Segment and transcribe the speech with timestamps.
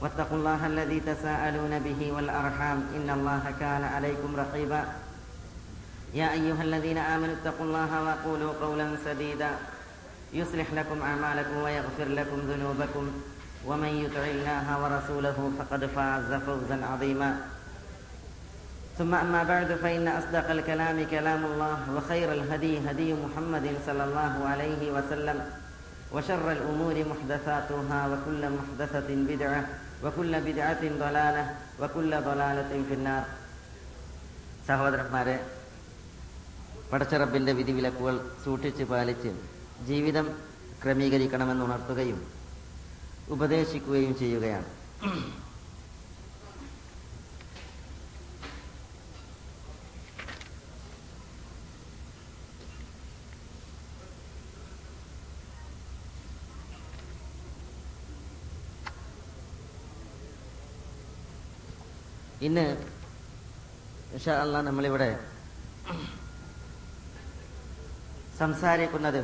[0.00, 4.84] واتقوا الله الذي تساءلون به والأرحام إن الله كان عليكم رقيبا.
[6.14, 9.50] يا أيها الذين آمنوا اتقوا الله وقولوا قولا سديدا.
[10.32, 13.12] يصلح لكم أعمالكم ويغفر لكم ذنوبكم.
[13.66, 17.40] ومن يطع الله ورسوله فقد فاز فوزا عظيما.
[18.98, 24.92] ثم أما بعد فإن أصدق الكلام كلام الله وخير الهدي هدي محمد صلى الله عليه
[24.92, 25.44] وسلم
[26.12, 29.64] وشر الأمور محدثاتها وكل محدثة بدعة.
[30.02, 31.36] വകുല്ല ബിജാത്തിൻ തൊലാല
[31.80, 33.24] വക്കുല്ല തൊലാലത്തിൻ ഫിന്നാർ.
[34.68, 35.36] സഹോദരന്മാരെ
[36.92, 39.30] പടച്ചിറപ്പിന്റെ വിധിവിലക്കുകൾ സൂക്ഷിച്ച് പാലിച്ച്
[39.88, 40.26] ജീവിതം
[40.82, 42.20] ക്രമീകരിക്കണമെന്ന് ഉണർത്തുകയും
[43.34, 44.68] ഉപദേശിക്കുകയും ചെയ്യുകയാണ്.
[62.42, 62.64] ഇന്ന്
[64.12, 65.08] ഇൻഷാ അള്ളാ നമ്മളിവിടെ
[68.38, 69.20] സംസാരിക്കുന്നത്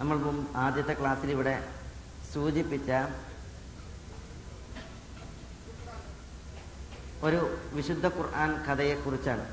[0.00, 0.16] നമ്മൾ
[0.56, 1.54] ആദ്യത്തെ ക്ലാസ്സിൽ ഇവിടെ
[2.32, 2.90] സൂചിപ്പിച്ച
[7.26, 7.40] ഒരു
[7.72, 9.44] വിശുദ്ധ ഖുർആൻ കഥയെക്കുറിച്ചാണ്.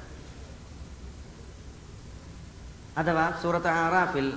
[2.97, 4.27] അഥവാ സൂറത്ത് ആറാഫിൽ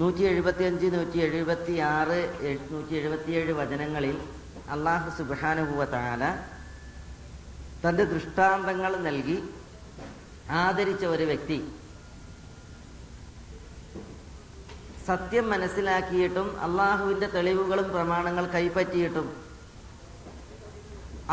[0.00, 2.18] നൂറ്റി എഴുപത്തി അഞ്ച് നൂറ്റി എഴുപത്തി ആറ്
[2.72, 4.16] നൂറ്റി എഴുപത്തിയേഴ് വചനങ്ങളിൽ
[4.74, 5.84] അള്ളാഹു സുബാനുഭവ
[7.82, 9.36] തന്റെ ദൃഷ്ടാന്തങ്ങൾ നൽകി
[10.62, 11.58] ആദരിച്ച ഒരു വ്യക്തി.
[15.08, 19.28] സത്യം മനസ്സിലാക്കിയിട്ടും അള്ളാഹുവിന്റെ തെളിവുകളും പ്രമാണങ്ങൾ കൈപ്പറ്റിയിട്ടും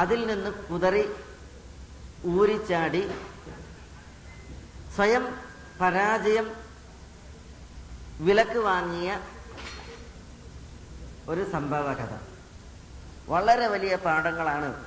[0.04, 1.04] അതിൽ നിന്ന് കുതറി
[2.36, 3.02] ഊരിച്ചാടി
[4.96, 5.24] സ്വയം
[5.82, 6.48] പരാജയം
[8.22, 9.22] വിലക്ക് വാങ്ങിയ
[11.30, 12.14] ഒരു സംഭവ കഥ
[13.30, 14.86] വളരെ വലിയ പാഠങ്ങളാണ്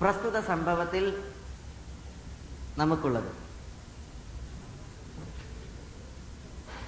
[0.00, 1.32] പ്രസ്തുത സംഭവത്തിൽ
[2.78, 3.30] നമുക്കുള്ളത്.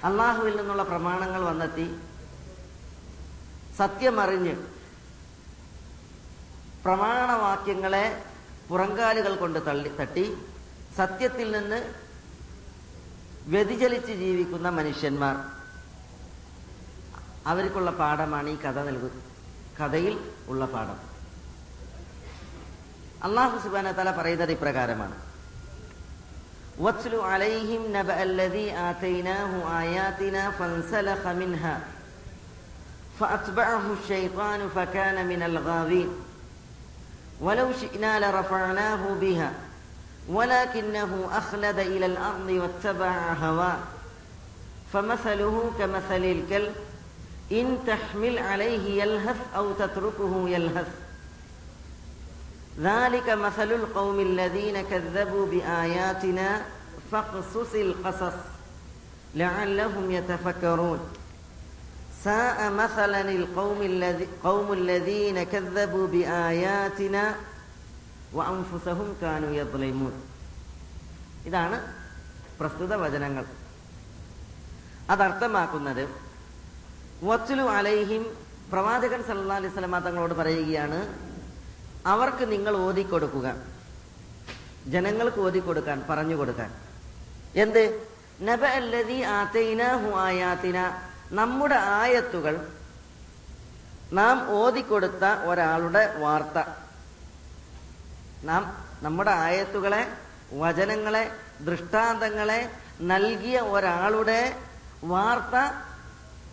[0.03, 1.99] അള്ളാഹുവിൽ നിന്നുള്ള പ്രമാണങ്ങൾ വന്നെത്തി.
[3.77, 4.55] സത്യമറിഞ്ഞ്
[6.83, 8.23] പ്രമാണവാക്യങ്ങളെ
[8.69, 10.37] പുറങ്കാലുകൾ കൊണ്ട് തള്ളി തട്ടി.
[10.97, 12.08] സത്യത്തിൽ നിന്ന്
[13.52, 15.36] വ്യതിചലിച്ച് ജീവിക്കുന്ന മനുഷ്യന്മാർ
[17.50, 19.08] അവർക്കുള്ള പാഠമാണ് ഈ കഥ നൽകു
[19.78, 20.14] കഥയിൽ
[20.52, 21.00] ഉള്ള പാഠം
[23.28, 25.16] അള്ളാഹു സുബാന തല പറയുന്നത് ഇപ്രകാരമാണ്
[26.78, 29.52] واتل عليهم نبأ الذي آتيناه
[29.82, 31.74] آياتنا فانسلخ منها
[33.18, 36.08] فأتبعه الشيطان فكان من الغاوين
[37.40, 39.50] ولو شئنا لرفعناه بها
[40.29, 43.77] ولكنه أخلد إلى الأرض واتبع هواه.
[44.93, 46.75] فمثله كمثل الكلب
[47.51, 50.87] إن تحمل عليه يلهث أو تتركه يلهث.
[52.81, 56.61] ذلك مثل القوم الذين كذبوا بآياتنا
[57.11, 58.37] فاقصص القصص
[59.35, 60.99] لعلهم يتفكرون.
[62.23, 67.35] ساء مثلا القوم الذي قوم الذين كذبوا بآياتنا
[68.33, 69.47] വംഫുസഹും കാനു
[71.45, 71.93] ഇതാണ്
[72.59, 73.45] പ്രസ്തുത വചനങ്ങൾ.
[75.09, 76.09] അതർത്ഥമാക്കുന്നത്
[77.23, 78.37] വച്ചുലു അലൈഹിം
[78.71, 81.29] പ്രവാചകൻ സല്ലാ അലൈഹി സ്വലമ തങ്ങളോട് പറയുകയാണ്
[82.05, 83.55] അവർക്ക് നിങ്ങൾ ഓതിക്കൊടുക്കുക.
[84.87, 86.73] ജനങ്ങൾക്ക് ഓതിക്കൊടുക്കാൻ പറഞ്ഞു കൊടുക്കാൻ.
[87.55, 88.07] എന്ത്?
[88.41, 91.01] നബ അല്ലതി ആത്തൈന ഹു ആയാത്തിന
[91.31, 92.67] നമ്മുടെ ആയത്തുകൾ
[94.13, 96.88] നാം ഓതിക്കൊടുത്ത ഒരാളുടെ വാർത്ത.
[98.43, 100.13] നാം നമ്മുടെ ആയത്തുകളെ
[100.53, 101.31] വചനങ്ങളെ
[101.61, 102.71] ദൃഷ്ടാന്തങ്ങളെ
[103.01, 104.55] നൽകിയ ഒരാളുടെ
[105.03, 105.85] വാർത്ത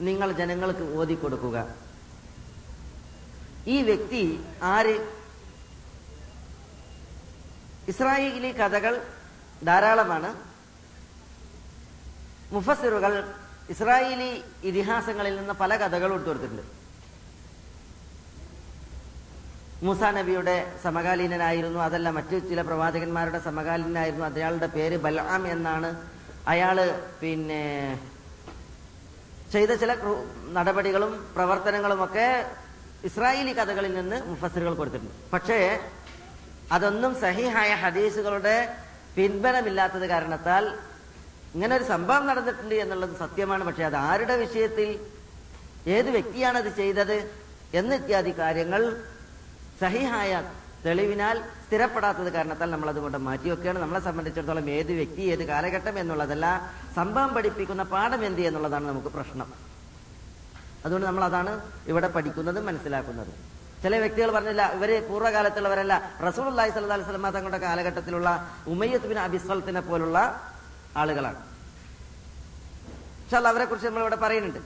[0.00, 1.75] നിങ്ങൾ ജനങ്ങൾക്ക് ഓതിക്കൊടുക്കുക.
[3.67, 5.09] ഈ വ്യക്തി ആര്?
[7.89, 9.06] ഇസ്രായേലി കഥകൾ
[9.65, 10.35] ധാരാളമാണ്.
[12.53, 13.35] മുഫസിറുകൾ
[13.69, 16.75] ഇസ്രായേലി ഇതിഹാസങ്ങളിൽ നിന്ന് പല കഥകളും ഇട്ടുകൊടുത്തിട്ടുണ്ട്
[19.84, 21.78] മൂസ നബിയുടെ സമകാലീനനായിരുന്നു.
[21.87, 25.88] അതല്ല മറ്റു ചില പ്രവാചകന്മാരുടെ സമകാലീനായിരുന്നു അയാളുടെ പേര് ബൽആം എന്നാണ്
[26.52, 26.76] അയാൾ
[27.23, 27.62] പിന്നെ
[29.52, 29.93] ചെയ്ത ചില
[30.56, 32.28] നടപടികളും പ്രവർത്തനങ്ങളും ഒക്കെ
[33.08, 35.17] ഇസ്രായേലി കഥകളിൽ നിന്ന് മുഫസറുകൾ കൊടുത്തിട്ടുണ്ട്.
[35.34, 35.58] പക്ഷേ
[36.76, 38.56] അതൊന്നും സഹിഹായ ഹദീസുകളുടെ
[39.17, 40.64] പിൻബലമില്ലാത്തത് കാരണത്താൽ
[41.55, 43.62] ഇങ്ങനെ ഒരു സംഭവം നടന്നിട്ടുണ്ട് എന്നുള്ളത് സത്യമാണ്.
[43.69, 44.88] പക്ഷെ അത് ആരുടെ വിഷയത്തിൽ
[45.96, 47.17] ഏത് വ്യക്തിയാണ് അത് ചെയ്തത്
[47.81, 48.82] എന്നിത്യാദി കാര്യങ്ങൾ
[49.81, 50.50] സഹിഹായ
[50.87, 53.78] തെളിവിനാൽ സ്ഥിരപ്പെടാത്തത് കാരണത്താൽ നമ്മൾ അതുകൊണ്ട് മാറ്റിവെക്കുകയാണ്.
[53.78, 59.52] നമ്മളെ സംബന്ധിച്ചിടത്തോളം ഏത് വ്യക്തി ഏത് കാലഘട്ടം എന്നുള്ളതല്ല സംഭവം പഠിപ്പിക്കുന്ന പാഠം എന്ത് എന്നുള്ളതാണ് നമുക്ക് പ്രശ്നം.
[60.84, 63.56] അതുകൊണ്ട് നമ്മൾ അതാണ് ഇവിടെ പഠിക്കുന്നതും മനസ്സിലാക്കുന്നതും.
[63.82, 66.12] ചില വ്യക്തികൾ പറഞ്ഞില്ല ഇവർ പൂർവകാലത്തുള്ളവരല്ല.
[66.29, 70.19] റസൂൽ അള്ളാഹി അലൈഹി സ്വലമ തങ്ങളുടെ കാലഘട്ടത്തിലുള്ള ഉമയ്യത്ത് ബിൻ അബിസ്വലത്തിനെ പോലുള്ള
[70.96, 71.37] ആളുകളാണ്.
[73.22, 74.58] പക്ഷെ അവരെ കുറിച്ച് നമ്മൾ ഇവിടെ പറയുന്നുണ്ട്.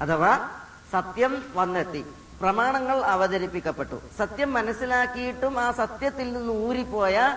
[0.00, 0.50] അഥവാ
[0.92, 2.04] സത്യം വന്നെത്തി.
[2.40, 3.96] പ്രമാണങ്ങൾ അവതരിപ്പിക്കപ്പെട്ടു.
[4.18, 7.36] സത്യം മനസ്സിലാക്കിയിട്ടും ആ സത്യത്തിൽ നിന്ന് ഊരിപ്പോയ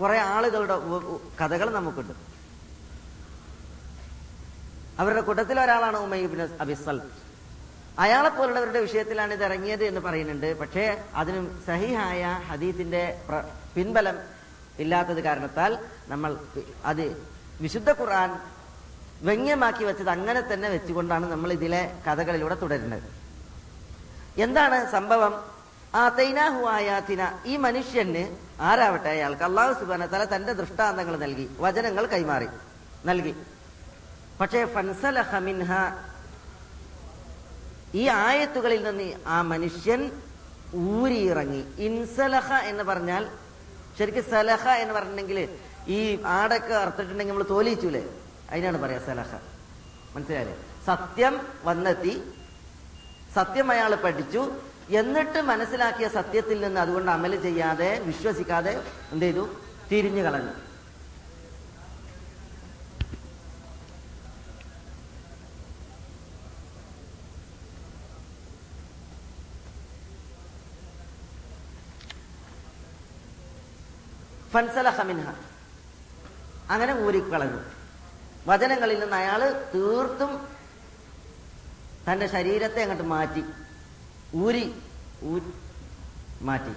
[0.00, 0.76] കുറെ ആളുകളുടെ
[1.40, 2.14] കഥകൾ നമുക്കുണ്ട്.
[4.98, 7.00] അവരുടെ കൂട്ടത്തിൽ ഒരാളാണ് ഉമയ്യബിൻ അബിസൽ
[7.98, 10.58] അയാളെ പോലുള്ളവരുടെ വിഷയത്തിലാണ് ഇത് ഇറങ്ങിയത് എന്ന് പറയുന്നുണ്ട്.
[10.58, 13.22] പക്ഷേ അതിന് സഹിഹായ ഹദീത്തിന്റെ
[13.74, 14.18] പിൻബലം
[14.78, 16.36] ഇല്ലാത്തത് കാരണത്താൽ നമ്മൾ
[16.84, 17.04] അത്
[17.60, 18.32] വിശുദ്ധ ഖുർആൻ
[19.22, 23.17] വ്യംഗ്യമാക്കി വെച്ചത് അങ്ങനെ തന്നെ വെച്ചുകൊണ്ടാണ് നമ്മൾ ഇതിലെ കഥകളിലൂടെ തുടരുന്നത്.
[24.44, 25.34] എന്താണ് സംഭവം?
[25.94, 28.22] ആ തൈനാഹു ആയാത്തിന ഈ മനുഷ്യന്
[28.60, 29.08] ആരാവട്ടെ?
[29.16, 32.48] അയാൾക്ക് അള്ളാഹു സുബാന തല തന്റെ ദൃഷ്ടാന്തങ്ങൾ നൽകി വചനങ്ങൾ കൈമാറി
[33.08, 33.32] നൽകി.
[34.40, 35.70] പക്ഷേ ഫൻസലഹ മിൻഹ
[37.94, 40.00] ഈ ആയത്തുകളിൽ നിന്ന് ആ മനുഷ്യൻ
[40.74, 41.62] ഊരിയിറങ്ങി.
[41.86, 43.22] ഇൻസലഹ എന്ന് പറഞ്ഞാൽ
[43.98, 45.38] ശരിക്കും സലഹ എന്ന് പറഞ്ഞിട്ടുണ്ടെങ്കിൽ
[45.96, 46.00] ഈ
[46.38, 48.02] ആടൊക്കെ അറുത്തിട്ടുണ്ടെങ്കിൽ നമ്മൾ തോലിച്ചൂലേ
[48.50, 49.30] അതിനാണ് പറയാ സലഹ
[50.14, 50.56] മനസ്സിലായില്ലേ?
[50.86, 51.34] സത്യം
[51.64, 52.12] വന്നെത്തി
[53.34, 54.56] സത്യം അയാൾ പഠിച്ചു.
[54.90, 58.82] എന്നിട്ട് മനസ്സിലാക്കിയ സത്യത്തിൽ നിന്ന് അതുകൊണ്ട് അമൽ ചെയ്യാതെ വിശ്വസിക്കാതെ
[59.12, 59.48] എന്ത് ചെയ്തു?
[59.92, 60.50] തിരിഞ്ഞു കളഞ്ഞു.
[76.70, 77.60] അങ്ങനെ ഊരിക്കളഞ്ഞു.
[78.46, 79.38] വചനങ്ങളിൽ നിന്ന് അയാൾ
[79.74, 80.57] തീർത്തും
[82.08, 83.44] തന്റെ ശരീരത്തെ അങ്ങോട്ട് മാറ്റി
[84.34, 84.74] ഊരി
[85.22, 85.52] ഊരി
[86.42, 86.74] മാറ്റി.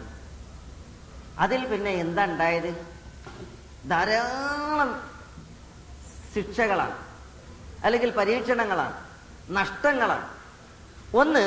[1.40, 2.86] അതിൽ പിന്നെ എന്താ ഉണ്ടായത്?
[3.90, 4.90] ധാരാളം
[6.36, 6.98] ശിക്ഷകളാണ്.
[7.84, 8.94] അല്ലെങ്കിൽ പരീക്ഷണങ്ങളാണ്.
[9.50, 10.30] നഷ്ടങ്ങളാണ്.
[11.14, 11.46] ഒന്ന്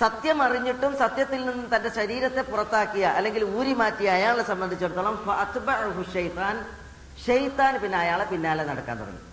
[0.00, 5.16] സത്യം അറിഞ്ഞിട്ടും സത്യത്തിൽ നിന്ന് തന്റെ ശരീരത്തെ പുറത്താക്കിയ അല്ലെങ്കിൽ ഊരി മാറ്റിയ അയാളെ സംബന്ധിച്ചിടത്തോളം
[6.12, 6.56] ഷെയ്ത്താൻ
[7.26, 9.29] ഷെയ്ത്താൻ പിന്നെ അയാളെ പിന്നാലെ നടക്കാൻ തുടങ്ങി.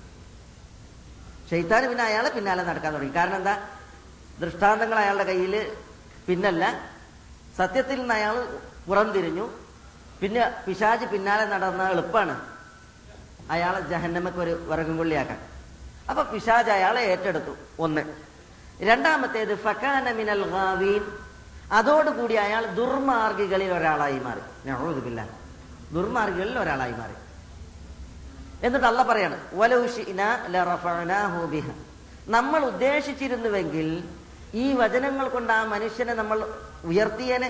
[1.50, 3.16] ഷെയ്ത്താൻ പിന്നെ അയാളെ പിന്നാലെ നടക്കാൻ തുടങ്ങി.
[3.16, 3.68] കാരണം എന്താ?
[4.40, 5.72] ദൃഷ്ടാന്തങ്ങൾ അയാളുടെ കയ്യിൽ
[6.28, 6.90] പിന്നല്ല.
[7.58, 9.50] സത്യത്തിൽ നിന്ന് അയാൾ പുറംതിരിഞ്ഞു.
[10.22, 12.42] പിന്നെ പിശാജ് പിന്നാലെ നടന്ന എളുപ്പമാണ്
[13.52, 15.40] അയാളെ ജഹന്നമക്ക് ഒരു വിറകും കൊള്ളിയാക്കാൻ.
[16.10, 17.56] അപ്പൊ പിശാജ് അയാളെ ഏറ്റെടുത്തു.
[17.80, 18.02] ഒന്ന്.
[18.80, 21.02] രണ്ടാമത്തേത് ഫക്കാന മിനൽ ഗാവീൻ.
[21.72, 24.70] അതോടുകൂടി അയാൾ ദുർമാർഗികളിൽ ഒരാളായി മാറി.
[24.70, 25.26] നഊദുബില്ലാ
[25.92, 27.27] ദുർമാർഗികളിൽ ഒരാളായി മാറി.
[28.64, 29.38] എന്നിട്ട് അല്ല പറയാണ്
[32.28, 33.88] നമ്മൾ ഉദ്ദേശിച്ചിരുന്നുവെങ്കിൽ
[34.54, 36.40] ഈ വചനങ്ങൾ കൊണ്ട് ആ മനുഷ്യനെ നമ്മൾ
[36.84, 37.50] ഉയർത്തിയേനെ.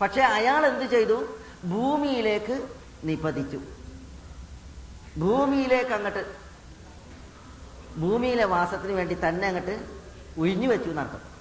[0.00, 1.18] പക്ഷെ അയാൾ എന്ത് ചെയ്തു?
[1.64, 2.56] ഭൂമിയിലേക്ക്
[3.04, 3.58] നിപതിച്ചു.
[5.18, 6.22] ഭൂമിയിലേക്ക് അങ്ങോട്ട്
[7.96, 9.74] ഭൂമിയിലെ വാസത്തിന് വേണ്ടി തന്നെ അങ്ങോട്ട്
[10.38, 11.33] ഒഴിഞ്ഞു വെച്ചു എന്നർത്ഥം.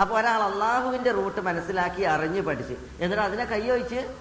[0.00, 2.74] അപ്പൊ ഒരാൾ അള്ളാഹുവിന്റെ റൂട്ട് മനസ്സിലാക്കി അറിഞ്ഞു പഠിച്ച്.
[3.00, 4.14] എന്നിട്ട് അതിനെ കൈയൊഴിച്ച്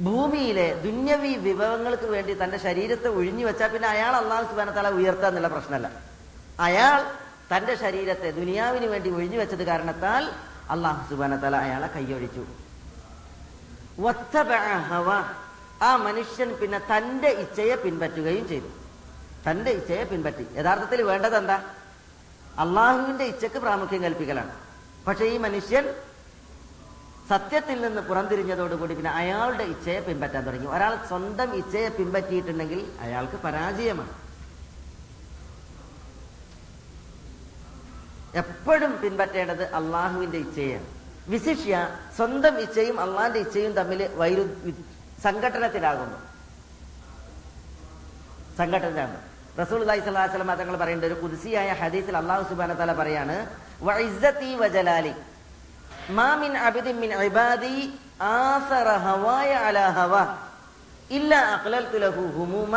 [0.00, 5.90] ഭൂമിയിലെ ദുന്യവി വിഭവങ്ങൾക്ക് വേണ്ടി തന്റെ ശരീരത്തെ ഒഴിഞ്ഞു വെച്ചാൽ പിന്നെ അയാൾ അള്ളാഹു സുബാനത്തല ഉയർത്തുക എന്നുള്ള പ്രശ്നമല്ല.
[6.60, 7.00] അയാൾ
[7.52, 10.30] തന്റെ ശരീരത്തെ ദുനിയാവിന് വേണ്ടി ഒഴിഞ്ഞു വെച്ചത് കാരണത്താൽ
[10.70, 12.46] അള്ളാഹു സുബാനത്തല അയാളെ കൈയൊഴിച്ചു.
[15.82, 18.68] ആ മനുഷ്യൻ പിന്നെ തന്റെ ഇച്ഛയെ പിൻപറ്റുകയും ചെയ്തു.
[19.50, 20.46] തന്റെ ഇച്ഛയെ പിൻപറ്റി.
[20.56, 21.62] യഥാർത്ഥത്തിൽ വേണ്ടത് എന്താ?
[22.58, 24.71] അള്ളാഹുവിന്റെ ഇച്ഛക്ക് പ്രാമുഖ്യം കൽപ്പിക്കലാണ്.
[25.06, 25.84] പക്ഷെ ഈ മനുഷ്യൻ
[27.30, 30.68] സത്യത്തിൽ നിന്ന് പുറംതിരിഞ്ഞതോടുകൂടി പിന്നെ അയാളുടെ ഇച്ഛയെ പിൻപറ്റാൻ തുടങ്ങി.
[30.76, 34.14] ഒരാൾ സ്വന്തം ഇച്ഛയെ പിൻപറ്റിയിട്ടുണ്ടെങ്കിൽ അയാൾക്ക് പരാജയമാണ്.
[38.42, 40.86] എപ്പോഴും പിൻപറ്റേണ്ടത് അള്ളാഹുവിന്റെ ഇച്ഛയാണ്.
[41.32, 41.74] വിശിഷ്യ
[42.18, 44.44] സ്വന്തം ഇച്ഛയും അള്ളാഹിന്റെ ഇച്ഛയും തമ്മിൽ വൈരു
[45.24, 46.18] സംഘടനത്തിലാകുന്നു
[48.60, 49.18] സംഘടനയാണ്
[49.60, 50.02] റസൂൽ അലൈഹി
[50.60, 53.36] തങ്ങൾ പറയേണ്ട ഒരു കുതിസിയായ ഹദീസിൽ അള്ളാഹു സുബാന തല പറയാണ്
[53.87, 55.13] വഇസ്സതി വജലാലി
[56.17, 57.75] മാ മിൻ അബ്ദിൻ മിൻ ഇബാദി
[58.33, 60.13] ആസറ ഹവായ അലാ ഹവ
[61.09, 62.73] ഇല്ല അഖ്ലൽതു ലഹു ഹുമൂമ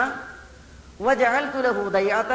[1.01, 2.33] വജഅൽതു ലഹു ദയ്യത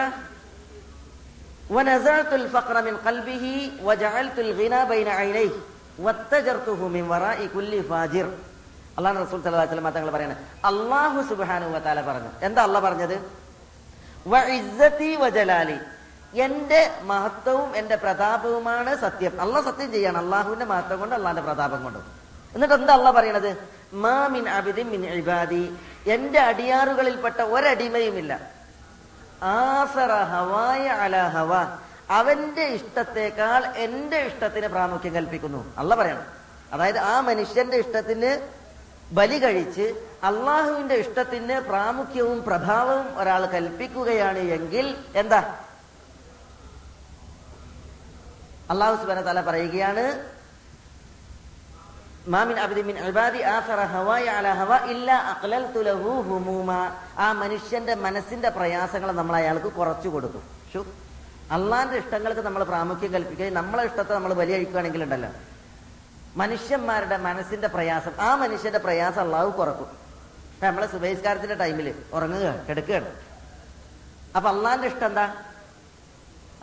[1.69, 3.45] ونزعت الفقر من قلبه
[3.83, 5.53] وجعلت الغنى بين عينيه
[5.99, 8.27] واتجرته من وراء كل فاجر
[8.97, 13.15] അള്ളാഹു റസൂൽ സല്ലല്ലാഹു അലൈഹി വസല്ലം തങ്ങൾ പറയാണ് അള്ളാഹു സുബ്ഹാനഹു വതആല പറഞ്ഞു എന്താ അള്ളാഹ് പറഞ്ഞത്
[14.25, 15.77] വഇസ്സതി വജലാലി
[16.34, 19.40] എന്റെ മഹത്വവും എന്റെ പ്രതാപവുമാണ് സത്യം.
[19.40, 20.18] അല്ല സത്യം ചെയ്യാണ്.
[20.18, 22.02] അള്ളാഹുവിന്റെ മഹത്വം കൊണ്ട് അള്ളാഹിന്റെ പ്രതാപം കൊണ്ടും.
[22.54, 23.56] എന്നിട്ട് എന്താ അള്ള പറയണത്?
[23.92, 25.76] മാമിൻ അബിദിൻ മിൻ ഇബാദി.
[26.06, 28.40] എന്റെ അടിയാറുകളിൽപ്പെട്ട ഒരടിമയുമില്ല.
[29.42, 31.54] ആസറ ഹവായ അല ഹവ.
[32.10, 35.74] അവന്റെ ഇഷ്ടത്തെക്കാൾ എന്റെ ഇഷ്ടത്തിന് പ്രാമുഖ്യം കൽപ്പിക്കുന്നു.
[35.78, 36.22] അല്ല പറയണം.
[36.72, 38.48] അതായത് ആ മനുഷ്യന്റെ ഇഷ്ടത്തിന്
[39.14, 45.58] ബലി കഴിച്ച് അള്ളാഹുവിന്റെ ഇഷ്ടത്തിന് പ്രാമുഖ്യവും പ്രഭാവവും ഒരാൾ കൽപ്പിക്കുകയാണ് എങ്കിൽ എന്താ?
[48.70, 50.30] അള്ളാഹു സുബാന തല പറയുകയാണ്
[52.28, 54.48] മാമിൻ അബിദിമിൻ ഇബാദി ആഖറ ഹവായ അല
[54.90, 56.92] ഇല്ല അക്ലൽ ലഹു ഹുമൂമ.
[57.18, 60.42] ആ മനുഷ്യന്റെ മനസ്സിന്റെ പ്രയാസങ്ങൾ നമ്മൾ അയാൾക്ക് കുറച്ചു കൊടുക്കും.
[60.74, 60.86] ഷു
[61.50, 65.30] അള്ളാന്റെ ഇഷ്ടങ്ങൾക്ക് നമ്മൾ പ്രാമുഖ്യം കൽപ്പിക്കുകയും നമ്മളെ ഇഷ്ടത്തെ നമ്മൾ വലിയ അഴിക്കുകയാണെങ്കിൽ ഉണ്ടല്ലോ.
[66.36, 69.88] മനുഷ്യന്മാരുടെ മനസ്സിന്റെ പ്രയാസം ആ മനുഷ്യന്റെ പ്രയാസം അള്ളാഹു കുറക്കും.
[70.62, 73.10] നമ്മളെ സുബഹിസ്കാരത്തിന്റെ ടൈമിൽ ഉറങ്ങുക കിടക്കുകയാണ്.
[74.36, 75.34] അപ്പൊ അള്ളാന്റെ ഇഷ്ടം എന്താ?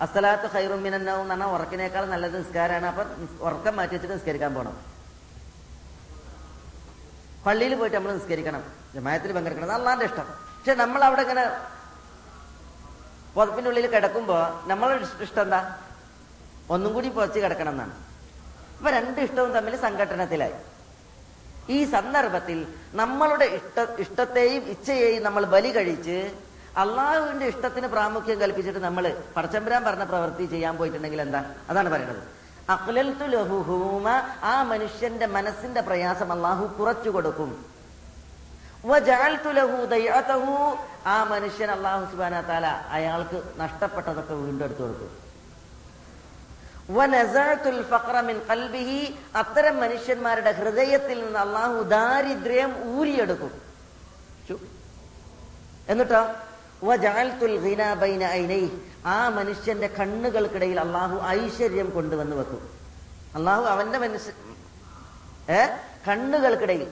[0.01, 2.85] അസ്സലാത്ത് ഖൈറും മിനന്നാവും എന്ന് പറഞ്ഞാൽ ഉറക്കിനേക്കാൾ നല്ലത് നിസ്കാരമാണ്.
[2.85, 3.03] അപ്പൊ
[3.39, 4.97] ഉറക്കം മാറ്റി വെച്ചിട്ട് നിസ്കരിക്കാൻ പോകണം
[7.45, 8.63] പള്ളിയിൽ പോയിട്ട് നമ്മൾ നിസ്കരിക്കണം.
[8.93, 9.71] ജമായത്തിൽ പങ്കെടുക്കണം.
[9.71, 10.27] അള്ളാന്റെ ഇഷ്ടം.
[10.27, 11.43] പക്ഷെ നമ്മൾ അവിടെ ഇങ്ങനെ
[13.35, 15.77] പുതപ്പിന്റെ ഉള്ളിൽ കിടക്കുമ്പോ നമ്മളുടെ ഇഷ്ടം എന്താ?
[16.69, 17.93] ഒന്നും കൂടി പുതച്ച് കിടക്കണം എന്നാണ്.
[18.77, 20.53] ഇപ്പൊ രണ്ട് ഇഷ്ടവും തമ്മിൽ സംഘട്ടനത്തിലായി.
[21.69, 26.17] ഈ സന്ദർഭത്തിൽ നമ്മളുടെ ഇഷ്ട ഇഷ്ടത്തെയും ഇച്ഛയെയും നമ്മൾ ബലി കഴിച്ച്
[26.77, 31.45] അള്ളാഹുവിന്റെ ഇഷ്ടത്തിന് പ്രാമുഖ്യം കൽപ്പിച്ചിട്ട് നമ്മൾ പടച്ചമ്പരാൻ പറഞ്ഞ പ്രവൃത്തി ചെയ്യാൻ പോയിട്ടുണ്ടെങ്കിൽ എന്താ?
[31.69, 32.23] അതാണ് പറയുന്നത്
[32.69, 34.09] അഖ്ലൽതു ലഹു ഹൂമ
[34.43, 37.65] ആ മനുഷ്യന്റെ മനസ്സിന്റെ പ്രയാസം അള്ളാഹു കുറച്ചു കൊടുക്കും.
[41.05, 45.11] ആ മനുഷ്യൻ അള്ളാഹു സുബാന താല അയാൾക്ക് നഷ്ടപ്പെട്ടതൊക്കെ വീണ്ടെടുത്തു കൊടുക്കും.
[49.35, 53.51] അത്തരം മനുഷ്യന്മാരുടെ ഹൃദയത്തിൽ നിന്ന് അള്ളാഹു ദാരിദ്ര്യം ഊരിയെടുക്കും.
[55.87, 56.21] എന്നിട്ടോ?
[59.05, 62.69] ആ മനുഷ്യന്റെ കണ്ണുകൾക്കിടയിൽ അള്ളാഹു ഐശ്വര്യം കൊണ്ടുവന്ന് വെക്കും.
[63.35, 64.31] അള്ളാഹു അവന്റെ മനുഷ്യ
[65.53, 65.65] ഏ?
[66.07, 66.87] കണ്ണുകൾക്കിടയിൽ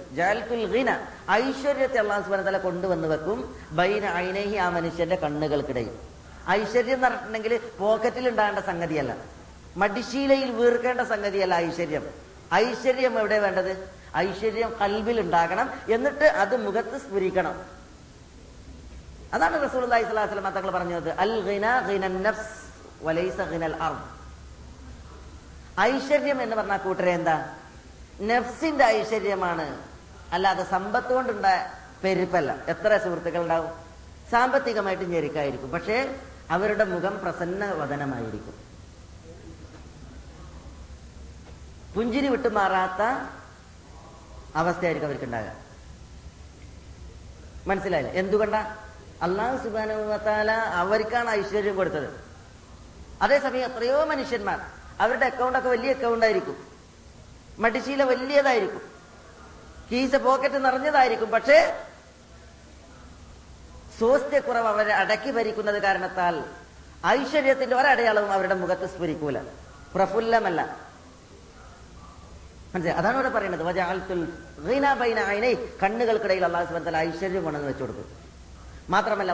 [1.32, 3.56] ഐശ്വര്യത്തെ അള്ളാഹു സുബാനത്തല കൊണ്ടുവന്ന് വെക്കും.
[3.72, 5.92] ബൈന ഐനഹി ആ മനുഷ്യന്റെ കണ്ണുകൾക്കിടയിൽ.
[6.50, 9.16] ഐശ്വര്യം എന്ന് പറഞ്ഞിട്ടുണ്ടെങ്കിൽ പോക്കറ്റിൽ ഉണ്ടാകേണ്ട സംഗതിയല്ല.
[9.78, 12.08] മടിശീലയിൽ വീർക്കേണ്ട സംഗതിയല്ല ഐശ്വര്യം.
[12.54, 13.90] ഐശ്വര്യം എവിടെ വേണ്ടത്?
[14.18, 17.76] ഐശ്വര്യം കൽവിൽ ഉണ്ടാകണം എന്നിട്ട് അത് മുഖത്ത് സ്ഫുരിക്കണം.
[19.36, 21.10] അതാണ് റസൂലുള്ളാഹി സ്വല്ലല്ലാഹു അലൈഹി വസല്ലം തങ്ങൾ പറഞ്ഞത്.
[21.24, 21.34] അൽ
[23.08, 23.76] വലൈസ ഗിനൽ
[25.82, 27.36] ഐശ്വര്യം എന്ന് പറഞ്ഞ കൂട്ടരെ എന്താ?
[28.30, 29.66] നഫ്സിന്റെ ഐശ്വര്യമാണ്.
[30.36, 31.58] അല്ലാതെ സമ്പത്ത് കൊണ്ടുണ്ടായ
[32.04, 32.52] പെരുപ്പല്ല.
[32.74, 33.72] എത്ര സുഹൃത്തുക്കൾ ഉണ്ടാവും
[34.32, 35.72] സാമ്പത്തികമായിട്ട് ഞെരുക്കായിരിക്കും.
[35.76, 35.98] പക്ഷേ
[36.56, 38.56] അവരുടെ മുഖം പ്രസന്ന വദനമായിരിക്കും
[41.96, 43.02] പുഞ്ചിരി വിട്ടുമാറാത്ത
[44.62, 45.54] അവസ്ഥയായിരിക്കും അവർക്ക് ഉണ്ടാകുക
[47.68, 48.12] മനസ്സിലായില്ല?
[48.22, 48.62] എന്തുകൊണ്ടാ?
[49.22, 52.26] അള്ളാഹു സുബാനുവത്താല അവർക്കാണ് ഐശ്വര്യം കൊടുത്തത്.
[53.22, 54.60] അതേസമയം എത്രയോ മനുഷ്യന്മാർ
[55.00, 56.68] അവരുടെ അക്കൗണ്ടൊക്കെ വലിയ അക്കൗണ്ട് ആയിരിക്കും.
[57.60, 58.82] മടിശീല വലിയതായിരിക്കും.
[59.92, 61.32] കീസ പോക്കറ്റ് നിറഞ്ഞതായിരിക്കും.
[61.32, 61.86] പക്ഷേ
[64.00, 66.44] സ്വാസ്ഥ്യക്കുറവ് അവരെ അടക്കി ഭരിക്കുന്നത് കാരണത്താൽ
[67.06, 69.42] ഐശ്വര്യത്തിന്റെ ഒരടയാളവും അവരുടെ മുഖത്ത് സ്ഫുരിക്കൂല.
[69.96, 70.80] പ്രഫുല്ലമല്ല.
[72.76, 72.98] മനസ്സിലായി?
[72.98, 73.64] അതാണ് ഇവിടെ പറയുന്നത്.
[75.84, 78.25] കണ്ണുകൾക്കിടയിൽ അള്ളാഹു സുബാൻ ഐശ്വര്യം കൊണ്ടെന്ന് വെച്ചു കൊടുക്കും.
[78.90, 79.34] മാത്രമല്ല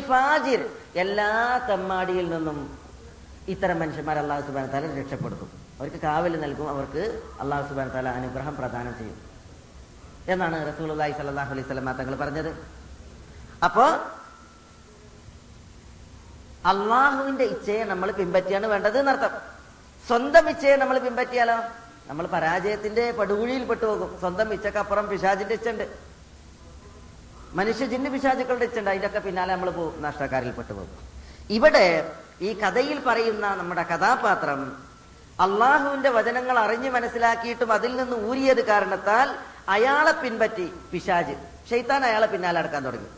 [0.00, 0.70] ഫാജിർ.
[0.96, 2.78] എല്ലാ തെമ്മാടിയിൽ നിന്നും
[3.48, 5.50] ഇത്തരം മനുഷ്യന്മാർ അള്ളാഹു സുബാൻ താല രക്ഷപ്പെടുത്തും.
[5.78, 9.20] അവർക്ക് കാവൽ നൽകും അവർക്ക് അള്ളാഹു സുബാൻ താല അനുഗ്രഹം പ്രദാനം ചെയ്യും.
[10.28, 12.50] എന്നാണ് റസൂലുള്ളാഹി സ്വല്ലല്ലാഹു അലൈഹി വസല്ലം തങ്ങൾ പറഞ്ഞത്.
[13.64, 13.84] അപ്പോ
[16.66, 19.30] അള്ളാഹുവിന്റെ ഇച്ഛയെ നമ്മൾ പിൻപറ്റിയാണ് വേണ്ടത് എന്നർത്ഥം.
[20.06, 21.56] സ്വന്തം ഇച്ഛയെ നമ്മൾ പിൻപറ്റിയാലോ?
[22.06, 24.20] നമ്മൾ പരാജയത്തിന്റെ പടുകുഴിയിൽ പെട്ടുപോകും.
[24.20, 26.09] സ്വന്തം ഇച്ഛക്കപ്പുറം പിശാചിന്റെ ഇച്ഛണ്ട്
[27.58, 29.94] മനുഷ്യ ജിന്ന പിശാചുക്കളുടെ ഇച്ഛണ്ട ഇതൊക്കെ പിന്നാലെ നമ്മൾ പോകും.
[30.02, 30.98] നഷ്ടക്കാരിൽ പെട്ടുപോകും
[31.50, 31.86] ഇവിടെ
[32.40, 34.60] ഈ കഥയിൽ പറയുന്ന നമ്മുടെ കഥാപാത്രം
[35.40, 39.28] അള്ളാഹുവിന്റെ വചനങ്ങൾ അറിഞ്ഞു മനസ്സിലാക്കിയിട്ടും അതിൽ നിന്ന് ഊരിയത് കാരണത്താൽ
[39.68, 41.34] അയാളെ പിൻപറ്റി പിശാജ്
[41.70, 43.10] ഷെയ്ത്താൻ അയാളെ പിന്നാലെ അടക്കാൻ തുടങ്ങി.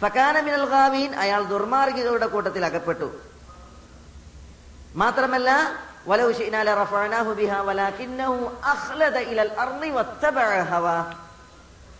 [0.00, 3.08] ഫക്കാന മിനൽ ഗാവീൻ അയാൾ ദുർമാർഗികളുടെ കൂട്ടത്തിൽ അകപ്പെട്ടു.
[4.96, 5.50] മാത്രമല്ല
[6.06, 8.38] വലൗ ഷീനാല റഫാനാഹു ബിഹ വലാകിന്നഹു
[8.72, 10.96] അഖ്ലദ ഇലൽ അർളി വത്തബഅ ഹവാ.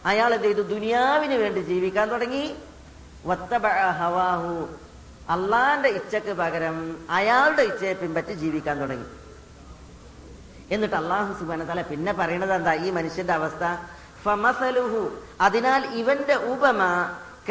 [0.06, 0.62] അയാൾ എന്ത് ചെയ്തു?
[0.62, 2.54] ദുനിയാവിന് വേണ്ടി ജീവിക്കാൻ തുടങ്ങി.
[3.99, 4.68] ഹവാഹു.
[5.28, 9.04] അള്ളാന്റെ ഇച്ഛക്ക് പകരം അയാളുടെ ഇച്ഛയെ പിൻപറ്റി ജീവിക്കാൻ തുടങ്ങി.
[10.71, 12.75] എന്നിട്ട് അള്ളാഹു സുബാന തല പിന്നെ പറയണത് എന്താ?
[12.75, 13.85] ഈ മനുഷ്യന്റെ അവസ്ഥ.
[14.23, 15.23] ഫമസലുഹു.
[15.40, 16.78] അതിനാൽ ഇവന്റെ ഉപമ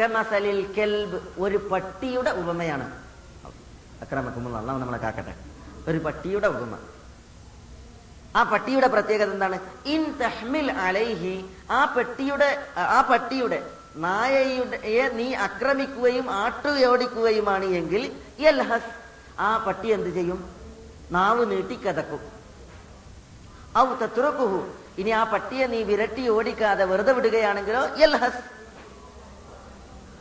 [0.00, 2.90] കമസലിൽ കെൽബ് ഒരു പട്ടിയുടെ ഉപമയാണ്.
[4.02, 5.34] അക്രമക്കുമ്പോൾ അള്ളാഹു നമ്മളെ കാക്കട്ടെ.
[5.88, 6.78] ഒരു പട്ടിയുടെ ഉപമ.
[8.38, 9.56] ആ പട്ടിയുടെ പ്രത്യേകത എന്താണ്?
[9.94, 11.34] ഇൻ തഹ്മിൽ അലൈഹി
[11.78, 12.50] ആ പെട്ടിയുടെ
[12.96, 13.58] ആ പട്ടിയുടെ
[14.04, 14.78] നായയുടെ
[15.18, 18.02] നീ ആക്രമിക്കുകയും ആട്ടുയോടിക്കുകയുമാണ് എങ്കിൽ
[18.44, 18.92] യൽഹസ്
[19.48, 20.38] ആ പട്ടി എന്ത് ചെയ്യും?
[21.16, 22.22] നാവ് നീട്ടി കതക്കും
[23.82, 24.60] ഔ തത്രുക്കുഹു
[25.00, 28.42] ഇനി ആ പട്ടിയെ നീ വിരട്ടി ഓടിക്കാതെ വെറുതെ വിടുകയാണെങ്കിലോ യൽഹസ്.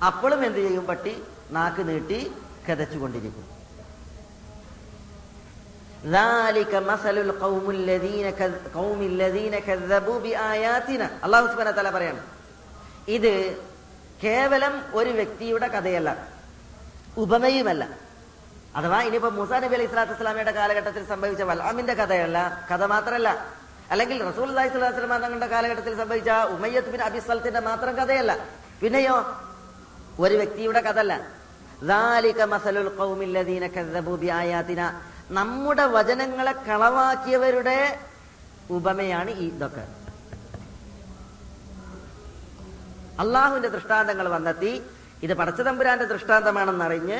[0.10, 1.14] അപ്പോഴും എന്ത് ചെയ്യും പട്ടി?
[1.58, 2.20] നാക്ക് നീട്ടി
[2.68, 3.48] കഥച്ചുകൊണ്ടിരിക്കും
[11.24, 12.22] അള്ളാഹു സുബാന തല പറയാണ്
[13.08, 13.58] ഇത്
[14.24, 16.28] കേവലം ഒരു വ്യക്തിയുടെ കഥയല്ല.
[17.18, 17.90] ഉപമയുമല്ല.
[18.76, 23.46] അഥവാ ഇനിയിപ്പോ മുസാ നബി അലൈഹി സ്വലാത്തു വസ്സലാമയുടെ കാലഘട്ടത്തിൽ സംഭവിച്ച വലാമിന്റെ കഥയല്ല കഥ മാത്രമല്ല
[23.92, 28.38] അല്ലെങ്കിൽ റസൂൽ അലൈഹി സ്വലാത്തു തങ്ങളുടെ കാലഘട്ടത്തിൽ സംഭവിച്ച ഉമയ്യത്ത് ബിൻ അബിസ്വലത്തിന്റെ മാത്രം കഥയല്ല.
[28.82, 29.36] പിന്നെയോ
[30.20, 31.42] ഒരു വ്യക്തിയുടെ കഥ അല്ല
[35.38, 37.78] നമ്മുടെ വചനങ്ങളെ കളവാക്കിയവരുടെ
[38.78, 39.84] ഉപമയാണ് ഈ ഇതൊക്കെ.
[43.24, 44.72] അള്ളാഹുവിന്റെ ദൃഷ്ടാന്തങ്ങൾ വന്നെത്തി.
[45.26, 47.20] ഇത് പടച്ചതമ്പുരാന്റെ ദൃഷ്ടാന്തമാണെന്നറിഞ്ഞ്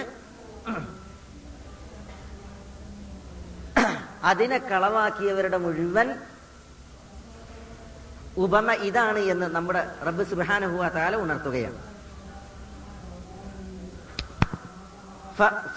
[4.32, 6.10] അതിനെ കളവാക്കിയവരുടെ മുഴുവൻ
[8.44, 11.80] ഉപമ ഇതാണ് എന്ന് നമ്മുടെ റബ്ബ് സുബാനുഹുവ താല ഉണർത്തുകയാണ്.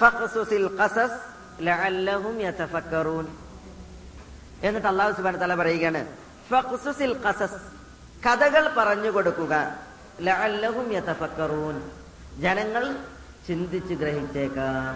[0.00, 1.20] ഫഖസുസിൽ ഖസസ്
[1.60, 3.26] ലഅല്ലഹും യതഫക്കറൂൻ.
[4.62, 6.06] എന്നിട്ട് അള്ളാഹു സുബ്ഹാനഹു തആല പറയുകയാണ്
[7.24, 7.60] ഖസസ്
[8.26, 9.54] കഥകൾ പറഞ്ഞു കൊടുക്കുക.
[10.20, 11.76] ലഅല്ലഹും യതഫക്കറൂൻ.
[12.38, 12.84] ജനങ്ങൾ
[13.46, 14.94] ചിന്തിച്ച് ഗ്രഹിച്ചേക്കാം.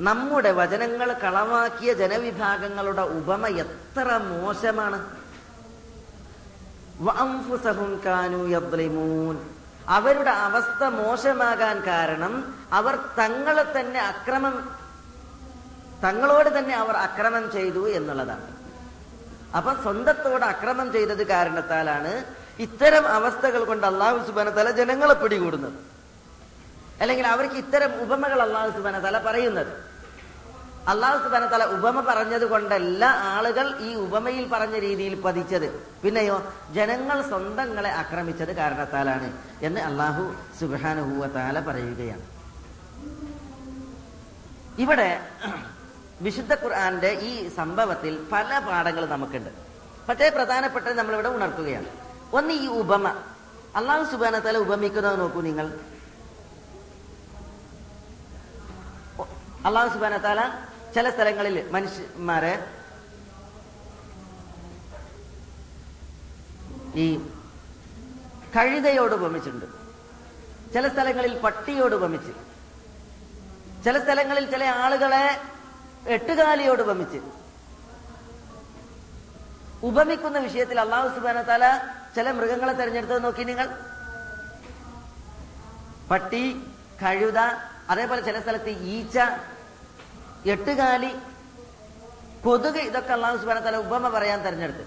[0.00, 4.98] നമ്മുടെ വചനങ്ങൾ കളവാക്കിയ ജനവിഭാഗങ്ങളുടെ ഉപമ എത്ര മോശമാണ്.
[9.88, 12.32] അവരുടെ അവസ്ഥ മോശമാകാൻ കാരണം
[12.72, 14.54] അവർ തങ്ങളെ തന്നെ അക്രമം
[16.04, 18.46] തങ്ങളോട് തന്നെ അവർ അക്രമം ചെയ്തു എന്നുള്ളതാണ്.
[19.56, 22.24] അപ്പൊ സ്വന്തത്തോട് അക്രമം ചെയ്തത് കാരണത്താലാണ്
[22.58, 25.78] ഇത്തരം അവസ്ഥകൾ കൊണ്ട് അള്ളാഹു സുബാന തല ജനങ്ങളെ പിടികൂടുന്നത്.
[27.00, 29.93] അല്ലെങ്കിൽ അവർക്ക് ഇത്തരം ഉപമകൾ അള്ളാഹു സുബാന തല പറയുന്നത്.
[30.88, 35.68] അള്ളാഹു സുബാന തല ഉപമ പറഞ്ഞത് കൊണ്ടല്ല ആളുകൾ ഈ ഉപമയിൽ പറഞ്ഞ രീതിയിൽ പതിച്ചത്.
[36.02, 39.28] പിന്നെയോ ജനങ്ങൾ സ്വന്തങ്ങളെ ആക്രമിച്ചത് കാരണത്താലാണ്
[39.62, 42.24] എന്ന് അള്ളാഹു സുബാനുഹൂവത്താല പറയുകയാണ്.
[44.78, 45.20] ഇവിടെ
[46.20, 49.50] വിശുദ്ധ ഖുർആന്റെ ഈ സംഭവത്തിൽ പല പാഠങ്ങൾ നമുക്കുണ്ട്.
[50.08, 51.88] പക്ഷേ പ്രധാനപ്പെട്ടത് നമ്മളിവിടെ ഉണർത്തുകയാണ്.
[52.32, 53.08] ഒന്ന് ഈ ഉപമ.
[53.76, 55.66] അള്ളാഹു സുബാന തല ഉപമിക്കുന്നത് നോക്കൂ നിങ്ങൾ.
[59.66, 60.40] അള്ളാഹു സുബാന താല
[60.94, 62.54] ചില സ്ഥലങ്ങളിൽ മനുഷ്യന്മാരെ
[66.94, 67.06] ഈ
[68.56, 69.66] കഴുതയോട് ഉപമിച്ചിട്ടുണ്ട്.
[70.72, 72.32] ചില സ്ഥലങ്ങളിൽ പട്ടിയോട് ഉപമിച്ച്.
[73.84, 75.24] ചില സ്ഥലങ്ങളിൽ ചില ആളുകളെ
[76.06, 77.20] എട്ടുകാലിയോട് ഉപമിച്ച്.
[79.82, 81.64] ഉപമിക്കുന്ന വിഷയത്തിൽ അള്ളാഹു സുബാന തല
[82.16, 83.68] ചില മൃഗങ്ങളെ തെരഞ്ഞെടുത്തത് നോക്കി നിങ്ങൾ.
[86.10, 86.44] പട്ടി
[87.02, 87.38] കഴുത
[87.90, 89.18] അതേപോലെ ചില സ്ഥലത്ത് ഈച്ച
[90.52, 91.12] എട്ടുകാലി
[92.44, 94.84] കൊതുക് ഇതൊക്കെ അള്ളാഹു സുബാന തല ഉപമ പറയാൻ തെരഞ്ഞെടുത്ത്.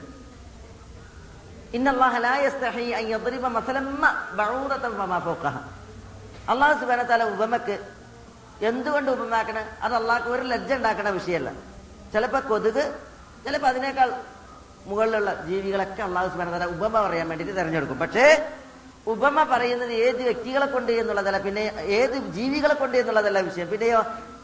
[6.52, 7.76] അള്ളാഹു സുബാന തല ഉപമക്ക്
[8.70, 11.50] എന്തുകൊണ്ട് ഉപമാക്കണ അത് അള്ളാഹ്ക്ക് ഒരു ലജ്ജ ഉണ്ടാക്കണ വിഷയമല്ല
[12.14, 12.84] ചിലപ്പോ കൊതുക്
[13.46, 14.10] ചിലപ്പോ അതിനേക്കാൾ
[14.90, 18.00] മുകളിലുള്ള ജീവികളൊക്കെ അള്ളാഹു സുബാന തല ഉപമ പറയാൻ വേണ്ടിയിട്ട് തെരഞ്ഞെടുക്കും.
[18.06, 18.26] പക്ഷേ
[19.14, 21.66] ഉപമ പറയുന്നത് ഏത് വ്യക്തികളെ കൊണ്ട് എന്നുള്ളതല്ല പിന്നെ
[22.00, 23.68] ഏത് ജീവികളെ കൊണ്ട് എന്നുള്ളതല്ല വിഷയം.
[23.74, 24.00] പിന്നെയോ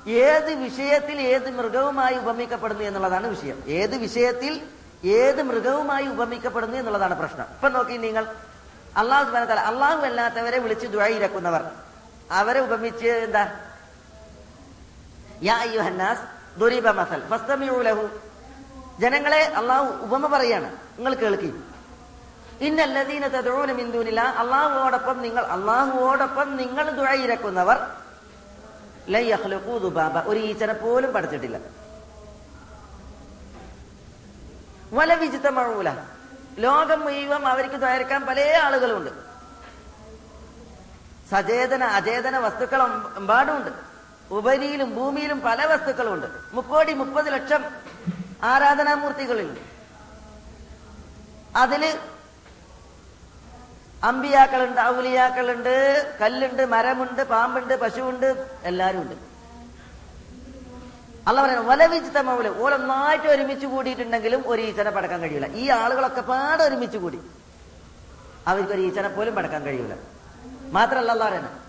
[0.08, 3.64] ഏത് വിഷയത്തിൽ ഏത് മൃഗവുമായി ഉപമിക്കപ്പെടുന്നു എന്നുള്ളതാണ് വിഷയം.
[3.68, 4.62] ഏത് വിഷയത്തിൽ
[5.06, 7.46] ഏത് മൃഗവുമായി ഉപമിക്കപ്പെടുന്നു എന്നുള്ളതാണ് പ്രശ്നം.
[7.52, 8.28] ഇപ്പൊ നോക്കി നിങ്ങൾ
[8.98, 11.72] അള്ളാഹു സുബാന തല അള്ളാഹു അല്ലാത്തവരെ വിളിച്ച് ദുഴയിരക്കുന്നവർ
[12.32, 13.60] അവരെ ഉപമിച്ച് എന്താ?
[15.44, 16.20] യാ അയ്യുഹന്നാസ്
[16.60, 18.10] ദുരീബ മസൽ
[19.00, 20.72] ജനങ്ങളെ അള്ളാഹു ഉപമ പറയാണ്.
[20.98, 21.64] നിങ്ങൾ കേൾക്കി.
[22.62, 28.03] ഇന്നല്ലദീന തദഊന മിൻ അള്ളാഹുവോടൊപ്പം നിങ്ങൾ അള്ളാഹുവോടൊപ്പം നിങ്ങൾ ദുആയിരക്കുന്നവർ
[29.80, 30.30] ദുബാബ.
[30.30, 31.60] ഒരു ഈച്ചനെ പോലും പഠിച്ചിട്ടില്ല
[34.94, 35.92] വല വിജിതമഴൂല
[36.58, 39.12] ലോകം മുഴുവൻ അവർക്ക് തയ്യാറാൻ പല ആളുകളുണ്ട്.
[41.32, 42.82] സചേതന അചേതന വസ്തുക്കൾ
[43.18, 43.70] എമ്പാടുമുണ്ട്.
[44.32, 47.64] ഉപരിയിലും ഭൂമിയിലും പല വസ്തുക്കളുണ്ട് മുക്കോടി മുപ്പത് ലക്ഷം
[48.44, 49.60] ആരാധനാമൂർത്തികളുണ്ട്
[51.56, 52.00] അതിൽ
[54.10, 55.74] അമ്പിയാക്കളുണ്ട് ഔലിയാക്കളുണ്ട്
[56.22, 58.28] കല്ലുണ്ട് മരമുണ്ട് പാമ്പുണ്ട് പശുവുണ്ട്
[58.70, 59.16] എല്ലാരും ഉണ്ട്
[61.28, 67.20] അല്ല പറയുന്നത് വലവിജിതമൗൽ ഓലൊന്നായിട്ട് ഒരുമിച്ച് കൂടിയിട്ടുണ്ടെങ്കിലും ഒരു ഈച്ചനെ പടക്കാൻ കഴിയില്ല ഈ ആളുകളൊക്കെ പാടെ ഒരുമിച്ച് കൂടി.
[68.50, 69.94] അവർക്ക് ഒരു ഈച്ചനെ പോലും പടക്കാൻ കഴിയില്ല
[70.72, 71.60] മാത്രല്ല അല്ല പറയുന്നത്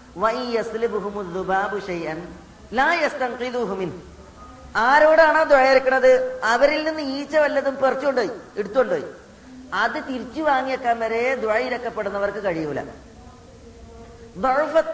[4.84, 6.12] ആരോടാണോ ദ്വയർക്കണത്
[6.52, 9.06] അവരിൽ നിന്ന് ഈച്ച വല്ലതും പറിച്ചുകൊണ്ടുപോയി എടുത്തുകൊണ്ടുപോയി.
[9.72, 12.80] അത് തിരിച്ചു വാങ്ങിയേക്കാൻ വരെ ദ്വയിരക്കപ്പെടുന്നവർക്ക് കഴിയൂല.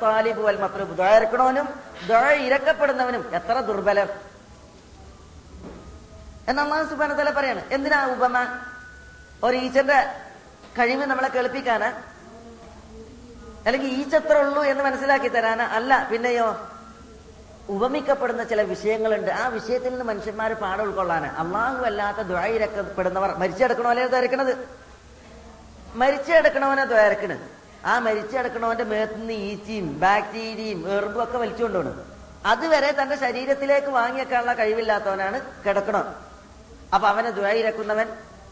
[0.02, 1.68] താലിബ് വൽ മത്ലൂബ് ഇറക്കണവനും
[2.06, 4.08] ദ്വയ ഇരക്കപ്പെടുന്നവനും എത്ര ദുർബലം.
[6.48, 8.58] എന്നാ സുബാന സുബാനത്തല പറയാണ് എന്തിനാ ഉപമ?
[9.44, 10.14] ഒരു ഈച്ചന്റെ
[10.78, 11.92] കഴിവ് നമ്മളെ കേൾപ്പിക്കാനാ?
[13.66, 15.64] അല്ലെങ്കിൽ ഈച്ചത്ര ഉള്ളൂ എന്ന് മനസ്സിലാക്കി തരാനാ?
[15.64, 16.66] അല്ല പിന്നെയോ?
[17.74, 19.30] ഉപമിക്കപ്പെടുന്ന ചില വിഷയങ്ങളുണ്ട്.
[19.30, 24.52] ആ വിഷയത്തിൽ നിന്ന് മനുഷ്യന്മാർ പാഠം ഉൾക്കൊള്ളാന് അള്ളാഹു അല്ലാത്ത ദ്വയിരക്കപ്പെടുന്നവർ മരിച്ചെടുക്കണോലെ ദ്വരക്കണത്
[25.94, 27.44] മരിച്ചെടുക്കണവനെ ദ്വയരക്കണത്
[27.86, 32.04] ആ മരിച്ചെടുക്കണവന്റെ മേത്ത് നിന്ന് ഈച്ചയും ബാക്ടീരിയയും എറുമ്പും ഒക്കെ വലിച്ചുകൊണ്ടുപോകണം.
[32.46, 36.02] അതുവരെ തന്റെ ശരീരത്തിലേക്ക് വാങ്ങിയേക്കാനുള്ള കഴിവില്ലാത്തവനാണ് കിടക്കണോ
[36.94, 38.08] അപ്പൊ അവനെ ദ്വായിരക്കുന്നവൻ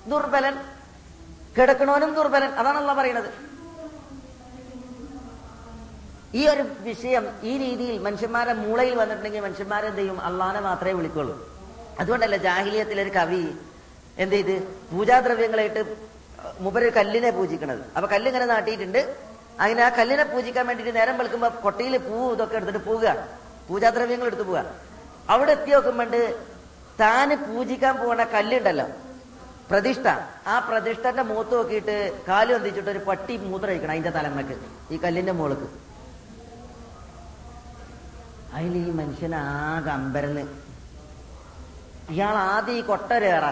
[0.07, 0.57] ദുർബലൻ
[1.59, 2.51] കിടക്കണവനും ദുർബലൻ.
[2.51, 3.48] അതാണല്ലോ പറയുന്നത്.
[6.35, 10.21] ഈ ഒരു വിഷയം ഈ രീതിയിൽ മനുഷ്യന്മാരെ മൂളയിൽ വന്നിട്ടുണ്ടെങ്കിൽ മനുഷ്യന്മാരെ എന്ത് ചെയ്യും?
[10.21, 11.35] അള്ളാനെ മാത്രമേ വിളിക്കുള്ളൂ.
[11.99, 13.49] അതുകൊണ്ടല്ല ജാഹിലിയത്തിലെ ഒരു കവി
[14.19, 14.63] എന്ത് ചെയ്ത്?
[14.93, 15.97] പൂജാദ്രവ്യങ്ങളായിട്ട്
[16.61, 17.81] മുമ്പൊരു കല്ലിനെ പൂജിക്കണത്.
[17.97, 19.17] അപ്പൊ കല്ലിങ്ങനെ നാട്ടിയിട്ടുണ്ട്.
[19.61, 23.29] അങ്ങനെ ആ കല്ലിനെ പൂജിക്കാൻ വേണ്ടിയിട്ട് നേരം വെളുക്കുമ്പോ കൊട്ടയിൽ പൂ ഇതൊക്കെ എടുത്തിട്ട് പോവുക.
[23.69, 24.65] പൂജാദ്രവ്യങ്ങൾ എടുത്തു പോവുക.
[25.29, 26.37] അവിടെ എത്തി നോക്കുമ്പോണ്ട്
[27.01, 28.87] താന് പൂജിക്കാൻ പോണ കല്ലുണ്ടല്ലോ.
[29.71, 30.09] പ്രതിഷ്ഠ.
[30.47, 34.57] ആ പ്രതിഷ്ഠന്റെ മൂത്ത് നോക്കിയിട്ട് കാലു എന്തിച്ചിട്ട് ഒരു പട്ടി മൂത്രം അതിന്റെ തലമ്മക്ക്
[34.95, 35.88] ഈ കല്ലിന്റെ മുകൾക്ക്
[38.53, 40.45] അതിൽ ഈ മനുഷ്യൻ ആകെ അമ്പരന്ന്.
[42.09, 43.45] ഇയാൾ ആദ്യം ഈ കൊട്ടരേറ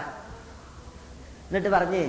[1.49, 2.03] എന്നിട്ട് പറഞ്ഞ്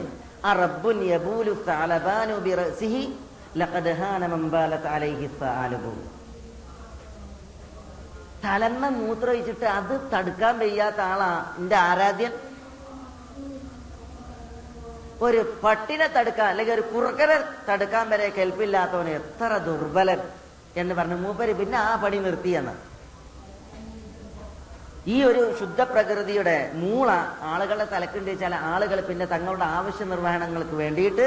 [5.35, 5.93] സാലുബു
[8.43, 12.31] തലമ്മ മൂത്രമൊഴിച്ചിട്ട് അത് തടുക്കാൻ വയ്യാത്ത ആളാ എന്റെ ആരാധ്യൻ.
[15.21, 17.37] ഒരു പട്ടിനെ തടുക്കാൻ അല്ലെങ്കിൽ ഒരു കുറുക്കനെ
[17.69, 20.46] തടുക്കാൻ വരെ കേൾപ്പില്ലാത്തവന് എത്ര ദുർബലൻ.
[20.81, 22.73] എന്ന് പറഞ്ഞു മൂപ്പര് പിന്നെ ആ പണി നിർത്തി എന്ന്.
[25.13, 27.09] ഈ ഒരു ശുദ്ധ പ്രകൃതിയുടെ മൂള
[27.51, 31.25] ആളുകളുടെ തലക്കുണ്ട് വെച്ചാൽ ആളുകൾ പിന്നെ തങ്ങളുടെ ആവശ്യ നിർവഹണങ്ങൾക്ക് വേണ്ടിയിട്ട്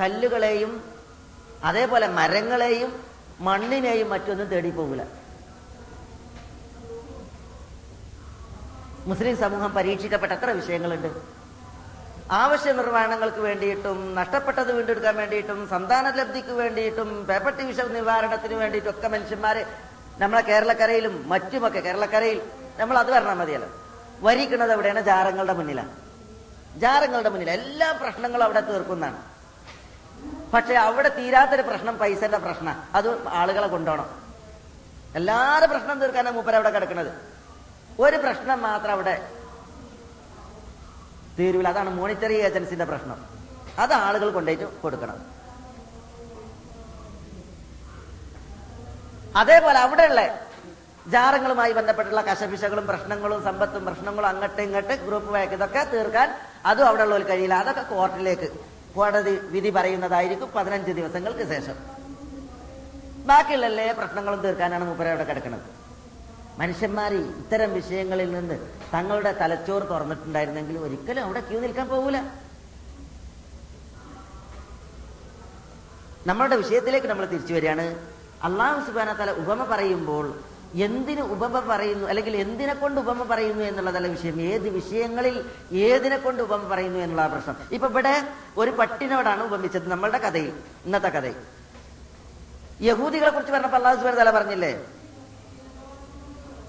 [0.00, 0.72] കല്ലുകളെയും
[1.64, 2.90] അതേപോലെ മരങ്ങളെയും
[3.40, 5.04] മണ്ണിനെയും മറ്റൊന്നും തേടി പോകില്ല.
[9.10, 11.10] മുസ്ലിം സമൂഹം പരീക്ഷിക്കപ്പെട്ട എത്ര വിഷയങ്ങളുണ്ട്?
[12.30, 19.66] ആവശ്യ നിർവഹണങ്ങൾക്ക് വേണ്ടിയിട്ടും നഷ്ടപ്പെട്ടത് വീണ്ടെടുക്കാൻ വേണ്ടിയിട്ടും സന്താന ലബ്ധിക്ക് വേണ്ടിയിട്ടും പേപ്പട്ടി വിഷ നിവാരണത്തിന് വേണ്ടിയിട്ടും ഒക്കെ മനുഷ്യന്മാര്
[20.18, 22.42] നമ്മളെ കേരളക്കരയിലും മറ്റുമൊക്കെ കേരളക്കരയിൽ
[22.78, 23.68] നമ്മൾ അത് പറഞ്ഞാൽ മതിയല്ലോ.
[24.20, 25.00] വരിക്കുന്നത് എവിടെയാണ്?
[25.00, 25.96] ജാരങ്ങളുടെ മുന്നിലാണ്.
[26.76, 29.22] ജാരങ്ങളുടെ മുന്നിൽ എല്ലാ പ്രശ്നങ്ങളും അവിടെ തീർക്കുന്നതാണ്.
[30.52, 32.82] പക്ഷെ അവിടെ തീരാത്തൊരു പ്രശ്നം പൈസന്റെ പ്രശ്നം.
[32.94, 34.08] അത് ആളുകളെ കൊണ്ടോണം.
[35.14, 37.12] എല്ലാവരും പ്രശ്നം തീർക്കാനാണ് മൂപ്പരവിടെ കിടക്കുന്നത്.
[37.98, 39.30] ഒരു പ്രശ്നം മാത്രം അവിടെ
[41.38, 43.18] തീരുവില്ല അതാണ് മോണിറ്ററി ഏജൻസിന്റെ പ്രശ്നം.
[43.78, 45.18] അത് ആളുകൾ കൊണ്ടേറ്റ് കൊടുക്കണം.
[49.36, 50.20] അതേപോലെ അവിടെയുള്ള
[51.14, 56.28] ജാറങ്ങളുമായി ബന്ധപ്പെട്ടുള്ള കശപിശകളും പ്രശ്നങ്ങളും സമ്പത്തും പ്രശ്നങ്ങളും അങ്ങോട്ട് ഇങ്ങോട്ട് ഗ്രൂപ്പ് വാക്ക് ഇതൊക്കെ തീർക്കാൻ
[56.66, 57.54] അതും അവിടെ ഉള്ളവർ കഴിയില്ല.
[57.54, 58.48] അതൊക്കെ കോർട്ടിലേക്ക്
[58.94, 61.76] കോടതി വിധി പറയുന്നതായിരിക്കും പതിനഞ്ച് ദിവസങ്ങൾക്ക് ശേഷം.
[63.30, 65.75] ബാക്കിയുള്ള എല്ലാ പ്രശ്നങ്ങളും തീർക്കാനാണ് മൂപ്പര അവിടെ കിടക്കുന്നത്.
[66.60, 68.56] മനുഷ്യന്മാർ ഇത്തരം വിഷയങ്ങളിൽ നിന്ന്
[68.92, 72.18] തങ്ങളുടെ തലച്ചോറ് തുറന്നിട്ടുണ്ടായിരുന്നെങ്കിൽ ഒരിക്കലും അവിടെ ക്യൂ നിൽക്കാൻ പോകൂല
[76.26, 77.86] നമ്മളുടെ വിഷയത്തിലേക്ക് നമ്മൾ തിരിച്ചു വരികയാണ്.
[78.46, 80.26] അള്ളാഹു സുബാന തല ഉപമ പറയുമ്പോൾ
[80.86, 84.40] എന്തിന് ഉപമ പറയുന്നു അല്ലെങ്കിൽ എന്തിനെ കൊണ്ട് ഉപമ പറയുന്നു എന്നുള്ളതല്ല വിഷയം.
[84.52, 85.36] ഏത് വിഷയങ്ങളിൽ
[85.88, 87.56] ഏതിനെ കൊണ്ട് ഉപമ പറയുന്നു എന്നുള്ള പ്രശ്നം.
[87.76, 88.14] ഇപ്പൊ ഇവിടെ
[88.56, 90.52] ഒരു പട്ടിനോടാണ് ഉപമിച്ചത് നമ്മളുടെ കഥയിൽ
[90.86, 91.38] ഇന്നത്തെ കഥയിൽ.
[92.88, 94.72] യഹൂദികളെ കുറിച്ച് പറഞ്ഞപ്പോ അള്ളാഹു സുബാന തല പറഞ്ഞില്ലേ?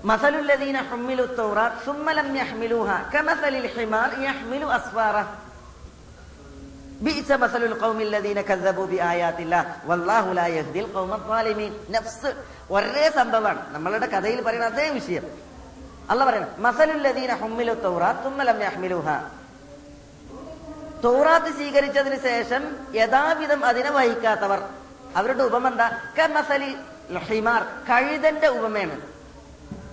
[0.07, 0.81] മസലുല്ലദീന
[3.15, 3.67] കമസലിൽ
[7.37, 8.41] മസലുൽ ഖൗമില്ലദീന
[9.85, 10.91] വല്ലാഹു ലാ യഹ്ദിൽ
[11.89, 12.33] നഫ്സ്
[12.71, 13.73] ഒരേ സംഭവമാണ്.
[13.73, 15.23] നമ്മളുടെ കഥയിൽ പറയുന്ന അതേ വിഷയം.
[16.09, 16.47] അല്ല പറയണം.
[16.57, 19.09] മസലുല്ലദീന ഹുമ്മിലു തൗറാ തുമ്മലം യഹ്മിലുഹ.
[21.03, 24.69] തൗറാത്ത് സ്വീകരിച്ചതിന് ശേഷം യഥാവിധം അതിനെ വഹിക്കാത്തവർ.
[25.15, 25.99] അവരുടെ ഉപമ എന്താ?
[26.19, 26.75] കമസലി
[27.17, 27.63] ഹിമാർ.
[27.89, 29.16] കഴുതന്റെ ഉപമയാണ്.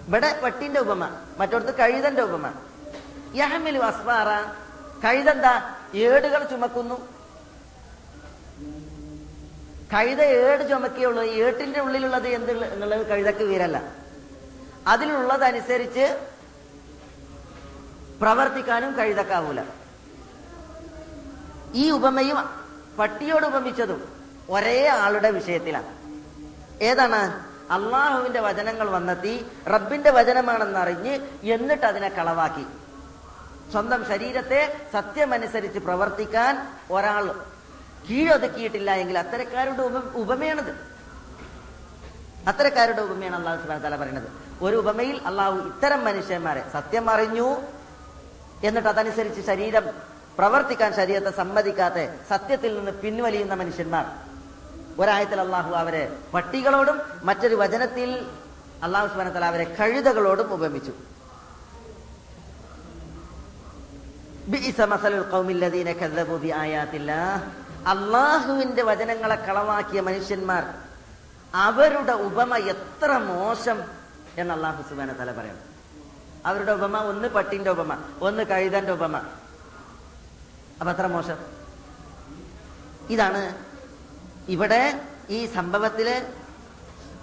[0.07, 2.53] ഇവിടെ വട്ടിന്റെ ഉപമ മറ്റോടത്ത് കഴുതന്റെ ഉപമ.
[3.35, 4.27] യഹമിലു അസ്വാറ
[5.05, 5.75] കഴുതെന്താ?
[5.95, 7.15] ഏടുകൾ ചുമക്കുന്നു.
[9.93, 13.83] കഴുത ഏട് ചുമക്കിയുള്ളൂ ഏട്ടിന്റെ ഉള്ളിലുള്ളത് എന്ത് എന്നുള്ളത് കഴുതക്ക് വീരല്ല
[14.87, 16.29] അതിലുള്ളതനുസരിച്ച്
[18.21, 19.61] പ്രവർത്തിക്കാനും കഴുതക്കാവൂല.
[21.75, 22.37] ഈ ഉപമയും
[22.99, 24.13] പട്ടിയോട് ഉപമിച്ചതും
[24.51, 25.95] ഒരേ ആളുടെ വിഷയത്തിലാണ്.
[26.83, 27.54] ഏതാണ്?
[27.71, 32.67] അള്ളാഹുവിന്റെ വചനങ്ങൾ വന്നെത്തി റബ്ബിന്റെ വചനമാണെന്നറിഞ്ഞ് എന്നിട്ട് അതിനെ കളവാക്കി.
[33.71, 37.35] സ്വന്തം ശരീരത്തെ സത്യമനുസരിച്ച് പ്രവർത്തിക്കാൻ ഒരാൾ
[38.11, 40.95] കീഴൊതുക്കിയിട്ടില്ല എങ്കിൽ അത്തരക്കാരുടെ ഉപ ഉപമയാണത്.
[42.49, 44.29] അത്തരക്കാരുടെ ഉപമയാണ് അള്ളാഹു സുബാന പറയുന്നത്.
[44.63, 47.57] ഒരു ഉപമയിൽ അള്ളാഹു ഇത്തരം മനുഷ്യന്മാരെ സത്യം അറിഞ്ഞു
[48.65, 49.91] എന്നിട്ട് അതനുസരിച്ച് ശരീരം
[50.39, 54.34] പ്രവർത്തിക്കാൻ ശരീരത്തെ സമ്മതിക്കാത്ത സത്യത്തിൽ നിന്ന് പിൻവലിയുന്ന മനുഷ്യന്മാർ.
[54.99, 58.27] ഒരായത്തിൽ അള്ളാഹു അവരെ പട്ടികളോടും മറ്റൊരു വചനത്തിൽ
[58.83, 60.93] അള്ളാഹു സുബാന അവരെ കഴുതകളോടും ഉപമിച്ചു.
[67.87, 70.75] അള്ളാഹുവിന്റെ വചനങ്ങളെ കളവാക്കിയ മനുഷ്യന്മാർ
[71.55, 73.83] അവരുടെ ഉപമ എത്ര മോശം
[74.39, 75.75] എന്ന് അള്ളാഹു സുബാന തല പറയണം.
[76.47, 79.17] അവരുടെ ഉപമ ഒന്ന് പട്ടിന്റെ ഉപമ ഒന്ന് കഴുതന്റെ ഉപമ.
[80.81, 81.37] അപ്പൊ അത്ര മോശം.
[83.11, 83.74] ഇതാണ്
[84.49, 86.27] ഇവിടെ ഈ സംഭവത്തിലെ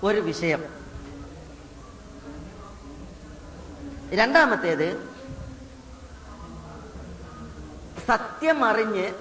[0.04, 0.62] ഒരു വിഷയം.
[4.14, 5.12] രണ്ടാമത്തേത്
[8.08, 9.14] സത്യം അറിഞ്ഞ്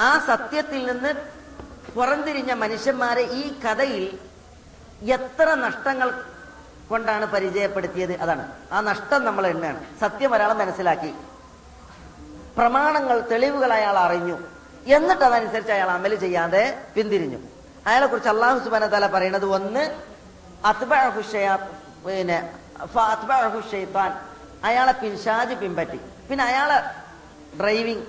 [0.00, 1.14] ആ സത്യത്തിൽ നിന്ന്
[1.94, 4.18] പുറംതിരിഞ്ഞ മനുഷ്യന്മാരെ ഈ കഥയിൽ
[5.02, 6.24] എത്ര നഷ്ടങ്ങൾ
[6.88, 8.52] കൊണ്ടാണ് പരിചയപ്പെടുത്തിയത് അതാണ്.
[8.72, 11.14] ആ നഷ്ടം നമ്മൾ എണ്ണാണ് സത്യം ഒരാൾ മനസ്സിലാക്കി.
[12.56, 14.57] പ്രമാണങ്ങൾ തെളിവുകൾ അയാൾ അറിഞ്ഞു.
[14.86, 17.38] എന്നിട്ട് അതനുസരിച്ച് അയാൾ അമൽ ചെയ്യാതെ പിന്തിരിഞ്ഞു.
[17.86, 20.00] അയാളെ കുറിച്ച് അള്ളാഹു സുബാന തല പറയുന്നത് ഒന്ന്
[22.06, 22.52] പിന്നെ
[24.64, 26.00] അയാളെ പിൻഷാജ് പിൻപറ്റി.
[26.30, 26.80] പിന്നെ അയാളെ
[27.60, 28.06] ഡ്രൈവിംഗ്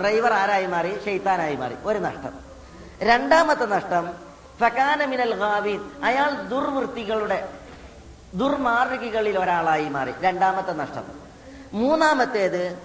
[0.00, 1.04] ഡ്രൈവർ ആരായി മാറി?
[1.04, 1.74] ഷെയ്ത്താനായി മാറി.
[1.84, 2.34] ഒരു നഷ്ടം.
[3.02, 4.14] രണ്ടാമത്തെ നഷ്ടം
[4.60, 5.90] ഫകാന മിനൽ ഗാവീൻ.
[6.04, 7.48] അയാൾ ദുർവൃത്തികളുടെ
[8.34, 10.14] ദുർമാർഗികളിൽ ഒരാളായി മാറി.
[10.20, 11.04] രണ്ടാമത്തെ നഷ്ടം.
[11.72, 12.78] മൂന്നാമത്തേത്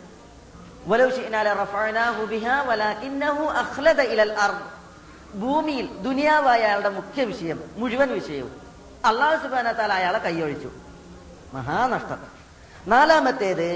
[5.41, 8.51] ഭൂമിയിൽ ദുനിയാവായ അയാളുടെ മുഖ്യ വിഷയം മുഴുവൻ വിഷയവും
[9.05, 10.69] അള്ളാഹു സുബ്ഹാനഹു തആല അയാളെ കൈയൊഴിച്ചു.
[11.53, 12.19] മഹാനഷ്ടം
[12.87, 13.69] നാലാമത്തേത്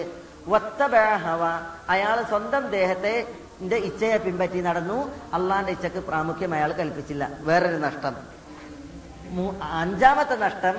[0.48, 1.44] വത്തബഹവ
[1.90, 3.14] അയാൾ സ്വന്തം ദേഹത്തെ
[3.90, 4.98] ഇച്ഛയെ പിൻപറ്റി നടന്നു.
[5.34, 7.24] അള്ളാന്റെ ഇച്ഛക്ക് പ്രാമുഖ്യം അയാൾ കൽപ്പിച്ചില്ല.
[7.48, 8.14] വേറൊരു നഷ്ടം.
[9.82, 10.76] അഞ്ചാമത്തെ നഷ്ടം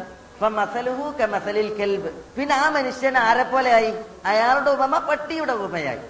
[2.36, 3.90] പിന്നെ ആ മനുഷ്യൻ ആരെ പോലെയായി?
[4.24, 6.02] അയാളുടെ ഉപമ പട്ടിയുടെ ഉപമയായി.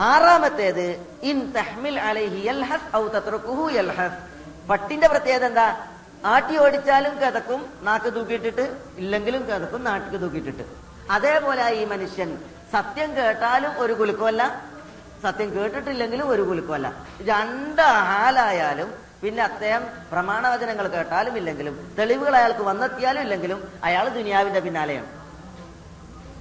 [0.00, 4.18] ആറാമത്തേത് ഇൻ തഹ്മിൽ അലൈഹി യൽഹസ് ഔ തത്രുക്കുഹു യൽഹസ്.
[4.68, 5.76] പട്ടിന്റെ പ്രത്യേകത എന്താ?
[6.24, 10.62] ആട്ടി ഓടിച്ചാലും കഥക്കും നാക്ക് തൂക്കിയിട്ടിട്ട് ഇല്ലെങ്കിലും കഥക്കും നാട്ടിക്ക് തൂക്കിയിട്ടിട്ട്.
[11.10, 12.38] അതേപോലെ ഈ മനുഷ്യൻ
[12.72, 14.62] സത്യം കേട്ടാലും ഒരു കുലുക്കമല്ല
[15.22, 16.92] സത്യം കേട്ടിട്ടില്ലെങ്കിലും ഒരു കുലുക്കമല്ല.
[17.20, 19.82] രണ്ട് ഹാലായാലും പിന്നെ അദ്ദേഹം
[20.12, 25.06] പ്രമാണവചനങ്ങൾ കേട്ടാലും ഇല്ലെങ്കിലും തെളിവുകൾ അയാൾക്ക് വന്നെത്തിയാലും ഇല്ലെങ്കിലും അയാൾ ദുനിയാവിന്റെ പിന്നാലെയാണ്.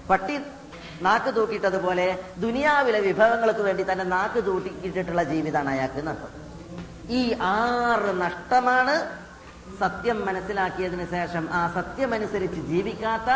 [0.09, 0.37] പട്ടി
[1.01, 6.33] നാക്ക് തൂക്കിയിട്ടതുപോലെ ദുനിയാവിലെ വിഭവങ്ങൾക്ക് വേണ്ടി തന്നെ നാക്ക് തൂക്കിയിട്ടിട്ടുള്ള ജീവിതമാണ് അയാൾക്ക് നഷ്ടം
[7.09, 9.27] ഈ ആറ് നഷ്ടമാണ്
[9.79, 13.29] സത്യം മനസ്സിലാക്കിയതിനു ശേഷം ആ സത്യമനുസരിച്ച് ജീവിക്കാത്ത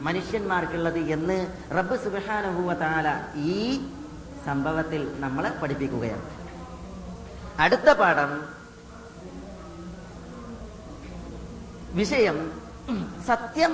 [0.00, 1.46] മനുഷ്യന്മാർക്കുള്ളത് എന്ന്
[1.78, 2.74] റബ്ബ് സുബാനുഭൂവ
[3.34, 3.88] ഈ
[4.46, 6.22] സംഭവത്തിൽ നമ്മളെ പഠിപ്പിക്കുകയാണ്.
[7.60, 8.62] അടുത്ത പാഠം
[11.94, 12.62] വിഷയം
[13.26, 13.72] സത്യം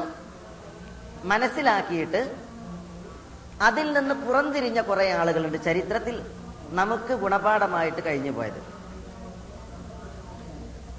[1.25, 2.48] മനസ്സിലാക്കിയിട്ട്
[3.63, 5.65] അതിൽ നിന്ന് പുറംതിരിഞ്ഞ കുറെ ആളുകളുണ്ട്.
[5.65, 6.23] ചരിത്രത്തിൽ
[6.71, 8.79] നമുക്ക് ഗുണപാഠമായിട്ട് കഴിഞ്ഞു പോയത്.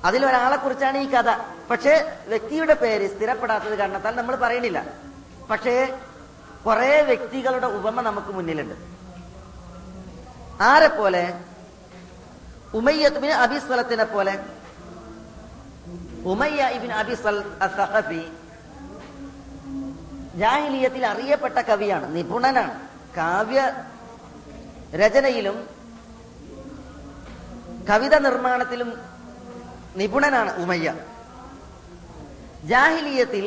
[0.06, 1.38] അതിലൊരാളെ കുറിച്ചാണ് ഈ കഥ.
[1.72, 4.86] പക്ഷേ വ്യക്തിയുടെ പേര് സ്ഥിരപ്പെടാത്തത് കാരണത്താൽ നമ്മൾ പറയണില്ല
[5.50, 6.00] പക്ഷേ
[6.66, 8.76] കുറെ വ്യക്തികളുടെ ഉപമ നമുക്ക് മുന്നിലുണ്ട്.
[10.64, 11.34] ആരെ പോലെ?
[12.74, 14.46] ഉമയ്യത്തുബിന് അബിസ്വലത്തിനെ പോലെ.
[16.26, 17.44] ഉമയ്യ ഇബിൻ അബിസ്വൽ
[20.40, 22.76] ജാഹിലിയത്തിൽ അറിയപ്പെട്ട കവിയാണ് നിപുണനാണ്.
[23.18, 23.86] കാവ്യ
[24.96, 25.68] രചനയിലും
[27.90, 28.90] കവിത നിർമ്മാണത്തിലും
[29.96, 30.96] നിപുണനാണ് ഉമയ്യ.
[32.64, 33.46] ജാഹിലിയത്തിൽ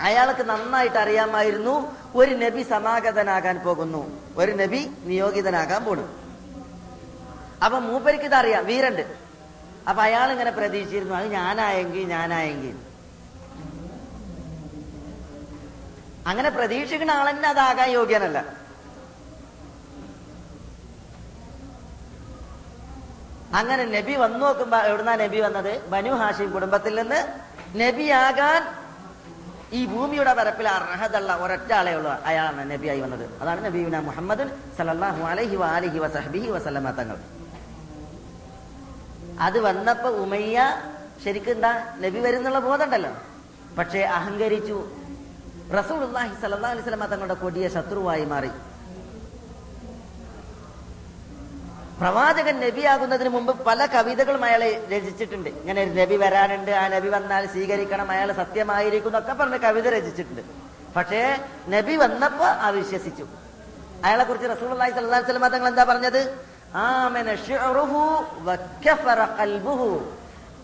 [0.00, 1.74] അയാൾക്ക് നന്നായിട്ട് അറിയാമായിരുന്നു
[2.14, 4.02] ഒരു നബി സമാഗതനാകാൻ പോകുന്നു
[4.36, 6.04] ഒരു നബി നിയോഗിതനാകാൻ പോണു.
[7.64, 9.04] അപ്പൊ മൂപ്പരിക്ക് ഇത് അറിയാം വീരണ്ട്.
[9.88, 12.87] അപ്പൊ അയാൾ ഇങ്ങനെ പ്രതീക്ഷിച്ചിരുന്നു അത് ഞാനായെങ്കിൽ ഞാനായെങ്കിൽ.
[16.28, 18.38] അങ്ങനെ പ്രതീക്ഷിക്കുന്ന ആളെന്നെ അതാകാൻ യോഗ്യനല്ല.
[23.54, 25.88] അങ്ങനെ നബി വന്നു നോക്കുമ്പോ എവിടുന്നാ നബി വന്നത്?
[25.88, 27.20] ബനു ഹാഷിം കുടുംബത്തിൽ നിന്ന്
[27.78, 28.62] നബിയാകാൻ
[29.72, 32.12] ഈ ഭൂമിയുടെ പരപ്പിൽ അർഹതുള്ള ഒരൊറ്റ ആളേ ഉള്ളൂ.
[32.24, 33.24] അയാളാണ് നബിയായി വന്നത്.
[33.40, 34.44] അതാണ് നബീന മുഹമ്മദ്
[36.48, 37.16] വസല്ലമ തങ്ങൾ.
[39.40, 40.82] അത് വന്നപ്പോ ഉമയ്യ
[41.24, 41.72] ശരിക്കും എന്താ?
[41.98, 43.10] നബി വരുന്നുള്ള ബോധമുണ്ടല്ലോ
[43.78, 44.78] പക്ഷേ അഹങ്കരിച്ചു.
[45.76, 48.50] റസൂലുള്ളാഹി സല്ലാ അലൈഹി സ്വലമ തങ്ങളുടെ കൊടിയ ശത്രുവായി മാറി.
[52.00, 55.50] പ്രവാചകൻ നബിയാകുന്നതിന് മുമ്പ് പല കവിതകളും അയാളെ രചിച്ചിട്ടുണ്ട്.
[55.62, 60.42] ഇങ്ങനെ നബി വരാനുണ്ട് ആ നബി വന്നാൽ സ്വീകരിക്കണം അയാൾ സത്യമായിരിക്കും എന്നൊക്കെ പറഞ്ഞ് കവിത രചിച്ചിട്ടുണ്ട്.
[60.96, 61.22] പക്ഷേ
[61.74, 63.24] നബി വന്നപ്പോ ആ വിശ്വസിച്ചു.
[64.06, 66.22] അയാളെ കുറിച്ച് റസൂൽ അള്ളാഹി അലൈഹി വസല്ലം തങ്ങൾ എന്താ പറഞ്ഞത്?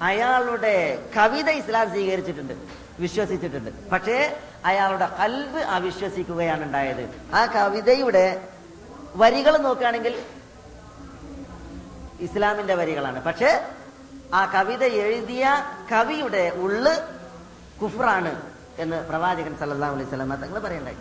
[0.09, 0.77] അയാളുടെ
[1.17, 2.55] കവിത ഇസ്ലാം സ്വീകരിച്ചിട്ടുണ്ട്.
[3.01, 3.91] വിശ്വസിച്ചിട്ടുണ്ട്.
[3.91, 8.49] പക്ഷേ അയാളുടെ കൽബ് അവിശ്വസിക്കുകയാണ് ഉണ്ടായത് ആ കവിതയുടെ
[9.17, 10.23] വരികൾ നോക്കുകയാണെങ്കിൽ
[12.21, 13.23] ഇസ്ലാമിന്റെ വരികളാണ്.
[13.23, 13.69] പക്ഷേ
[14.35, 15.47] ആ കവിത എഴുതിയ
[15.93, 16.95] കവിയുടെ ഉള്ള്
[17.83, 18.43] കുഫറാണ്
[18.79, 20.97] എന്ന് പ്രവാചകൻ സല്ലാ അലൈഹി സ്വലമ തങ്ങൾ പറയണ്ടായി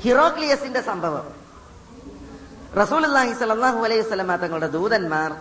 [0.00, 1.26] ഹിറോക്ലിയസിന്റെ സംഭവം.
[2.76, 5.32] റസൂൽ റസൂലുള്ളാഹി സലാഹു അലൈഹി സ്വലമ തങ്ങളുടെ ദൂതന്മാർ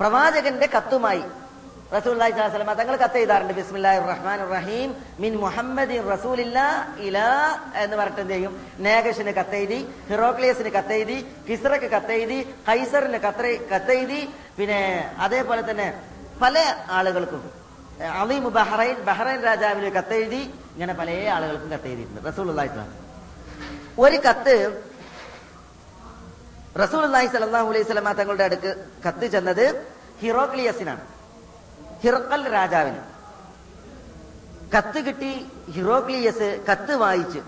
[0.00, 1.22] പ്രവാചകന്റെ കത്തുമായി
[1.92, 3.52] വസല്ലം തങ്ങൾ കത്ത് എഴുതാറുണ്ട്.
[3.58, 4.90] ബിസ്മില്ലാഹിർ റഹ്മാനിർ റഹീം
[5.24, 6.58] മിൻ മുഹമ്മദിൻ റസൂലില്ല
[7.06, 7.28] ഇലാ
[7.82, 8.52] എന്ന് പറഞ്ഞിട്ട് എന്ത് ചെയ്യും?
[8.86, 9.78] നേഗഷിന് കത്തെഴുതി
[10.10, 14.20] ഹിറോക്ലിയസിന് കത്തെഴുതി കിസ്റക്ക് കത്തെഴുതി കൈസറിന് കത്ത് കത്തെഴുതി
[14.58, 14.80] പിന്നെ
[15.26, 15.88] അതേപോലെ തന്നെ
[16.42, 16.56] പല
[16.98, 17.42] ആളുകൾക്കും
[18.22, 20.42] അലീം ബഹ്റൈൻ ബഹ്റൈൻ രാജാവിന് കത്തെഴുതി
[20.74, 22.88] ഇങ്ങനെ പല ആളുകൾക്കും കത്തെഴുതിയിട്ടുണ്ട് റസൂൽ അള്ളാഹിസ്ലാം.
[24.04, 24.56] ഒരു കത്ത്
[26.82, 28.70] റസൂൽ അള്ളാഹി സലാഹു അലൈഹി സ്വലമ തങ്ങളുടെ അടുക്ക്
[29.06, 29.64] കത്ത് ചെന്നത്
[30.20, 31.04] ഹിറോക്ലിയസിനാണ്.
[32.00, 32.98] ഹിറക്കൽ രാജാവിന്.
[34.76, 37.38] കത്ത് കിട്ടി ഹിറോക്ലിയസ് കത്ത് വായിച്ച്.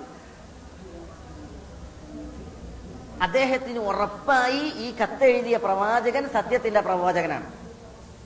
[3.23, 7.53] അദ്ദേഹത്തിന് ഉറപ്പായി ഈ കത്ത് എഴുതിയ പ്രവാചകൻ സത്യത്തിന്റെ പ്രവാചകനാണ്.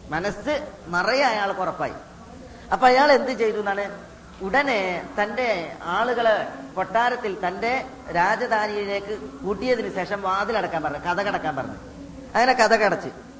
[0.09, 1.93] മനസ്സ് നിറയെ അയാൾക്ക് ഉറപ്പായി.
[2.73, 4.15] അപ്പൊ അയാൾ എന്ത് ചെയ്തു എന്നാണ്?
[4.43, 11.75] ഉടനെ തന്റെ ആളുകളെ കൊട്ടാരത്തിൽ തന്റെ രാജധാനിയിലേക്ക് കൂട്ടിയതിനു ശേഷം വാതിലടക്കാൻ പറഞ്ഞു കഥ കടക്കാൻ പറഞ്ഞു.
[12.35, 13.34] അങ്ങനെ കഥ കടച്ച്.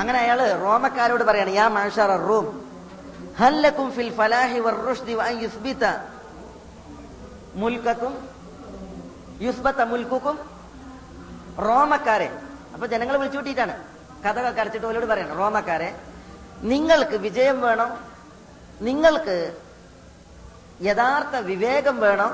[0.00, 2.46] അങ്ങനെ അയാൾ റോമക്കാരോട് പറയാണ് യാ മാഷാറ റൂം
[3.40, 5.84] ഹല്ലക്കും ഫിൽ ഫലാഹി വഅൻ യുസ്ബിത
[7.62, 8.14] മുൽക്കക്കും
[9.46, 10.36] യുസ്ബത്ത മുൽക്കുക്കും
[11.66, 12.28] റോമക്കാരെ.
[12.74, 13.74] അപ്പൊ ജനങ്ങൾ വിളിച്ചു കൂട്ടിയിട്ടാണ്
[14.24, 15.90] കഥകൾ കരച്ചിട്ട് അവരോട് പറയണം റോമക്കാരെ
[16.70, 17.90] നിങ്ങൾക്ക് വിജയം വേണം
[18.88, 19.36] നിങ്ങൾക്ക്
[20.88, 22.32] യഥാർത്ഥ വിവേകം വേണം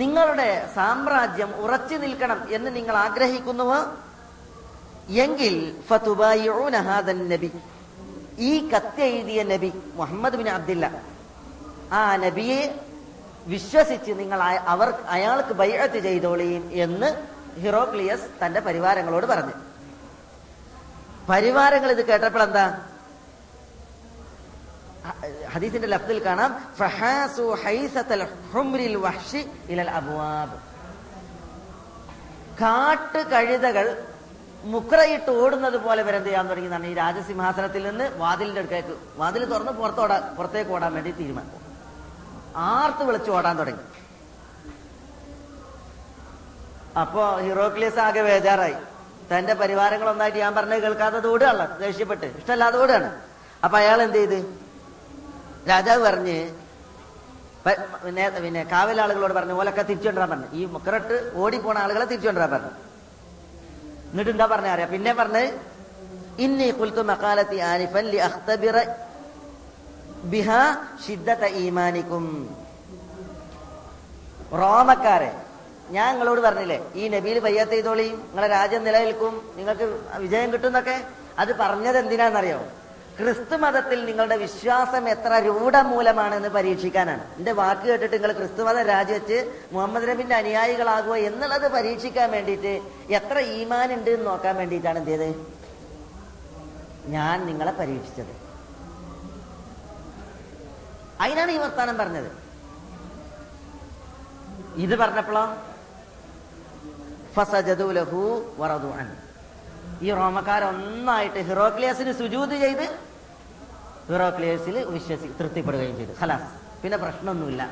[0.00, 3.78] നിങ്ങളുടെ സാമ്രാജ്യം ഉറച്ചു നിൽക്കണം എന്ന് നിങ്ങൾ ആഗ്രഹിക്കുന്നുവോ?
[5.08, 5.82] എങ്കിൽ
[7.28, 7.52] നബി.
[8.38, 10.90] ഈ കത്തെഴുതിയ നബി മുഹമ്മദ് ബിൻ അബ്ദില്ല.
[11.92, 12.80] ആ നബിയെ
[13.46, 17.26] വിശ്വസിച്ച് നിങ്ങൾ അവർ അയാൾക്ക് ബൈഅത്ത് ചെയ്തോളീം എന്ന്
[17.60, 19.52] ഹിറോക്ലിയസ് തന്റെ പരിവാരങ്ങളോട് പറഞ്ഞു.
[21.28, 22.80] പരിവാരങ്ങൾ ഇത് കേട്ടപ്പോൾ എന്താ?
[25.50, 26.64] ഹദീസിന്റെ ലഫ്തിൽ കാണാം
[32.62, 34.04] കാട്ട് കഴുതകൾ
[34.64, 40.70] മുക്രയിട്ട് ഓടുന്നത് പോലെ വരെ ചെയ്യാൻ തുടങ്ങിയതാണ് ഈ രാജസിംഹാസനത്തിൽ നിന്ന് വാതിലിന്റെ അടുക്കേക്ക് വാതിൽ തുറന്ന് പുറത്തോടാ പുറത്തേക്ക്
[40.70, 41.50] ഓടാൻ വേണ്ടി തീരുമാനം.
[42.56, 43.80] ആർത്ത് വിളിച്ച് ഓടാൻ തുടങ്ങി.
[46.98, 48.74] അപ്പോ ഹീറോക്ലിയസ് ആകെ ബേജാറായി.
[49.32, 52.26] തന്റെ പരിവാരങ്ങൾ ഒന്നായിട്ട് ഞാൻ പറഞ്ഞത് കേൾക്കാത്തത് ഓടുകയല്ല ദേഷ്യപ്പെട്ട്.
[52.26, 53.20] ഇഷ്ടമല്ലാതെ ഓടുകയാണ്.
[53.64, 54.58] അപ്പൊ അയാൾ എന്ത് ചെയ്ത്?
[55.68, 56.50] രാജാവ് പറഞ്ഞ്
[58.42, 60.46] പിന്നെ കാവലാളുകളോട് പറഞ്ഞു ഓലൊക്കെ തിരിച്ചുകൊണ്ടിരാൻ പറഞ്ഞു.
[60.52, 62.91] ഈ മുക്കറട്ട് ഓടിപ്പോണ ആളുകളെ തിരിച്ചുകൊണ്ടിരാൻ പറഞ്ഞു.
[64.12, 64.90] എന്നിട്ട് എന്താ പറഞ്ഞ അറിയാം?
[64.94, 65.44] പിന്നെ പറഞ്ഞ്
[66.44, 68.76] ഇന്നി കുൽത്തു മക്കാലത്തി ആനിഫൻ ലി അഖ്തബിറ
[70.32, 70.50] ബിഹ
[71.04, 72.26] ഷിദ്ദത ഈമാനിക്കും.
[74.60, 75.30] റോമക്കാരെ
[75.96, 79.86] ഞാൻ നിങ്ങളോട് പറഞ്ഞില്ലേ ഈ നബിയിൽ ബയ്യത്ത് ചെയ്തോളി നിങ്ങളെ രാജ്യം നിലനിൽക്കും നിങ്ങൾക്ക്
[80.24, 80.96] വിജയം കിട്ടും എന്നൊക്കെ?
[81.42, 82.60] അത് പറഞ്ഞത് എന്തിനാണെന്നറിയോ
[83.18, 87.36] ക്രിസ്തു മതത്തിൽ നിങ്ങളുടെ വിശ്വാസം എത്ര രൂഢമൂലമാണെന്ന് പരീക്ഷിക്കാനാണ്.
[87.36, 92.72] എന്റെ വാക്ക് കേട്ടിട്ട് നിങ്ങൾ ക്രിസ്തു മതം രാജിവെച്ച് മുഹമ്മദ് നബിന്റെ അനുയായികളാകുക എന്നുള്ളത് പരീക്ഷിക്കാൻ വേണ്ടിയിട്ട്
[93.12, 95.44] എത്ര ഈമാൻ ഉണ്ട് എന്ന് നോക്കാൻ വേണ്ടിയിട്ടാണ് എന്ത്
[97.06, 98.34] ഞാൻ നിങ്ങളെ പരീക്ഷിച്ചത്.
[101.20, 102.30] അതിനാണ് ഈ വർത്താനം പറഞ്ഞത്.
[104.76, 105.56] ഇത് പറഞ്ഞപ്പോഴോ?
[107.34, 109.21] ഫസജദു ലഹു വറദു അൻ
[110.02, 112.86] ഈ റോമക്കാരൊന്നായിട്ട് ഹിറോക്ലിയസിന് സുജൂത് ചെയ്ത്
[114.10, 116.12] ഹിറോക്ലിയസിൽ വിശ്വസി തൃപ്തിപ്പെടുകയും ചെയ്തു.
[116.20, 116.48] ഹലാസ്
[116.82, 117.62] പിന്നെ പ്രശ്നമൊന്നുമില്ല.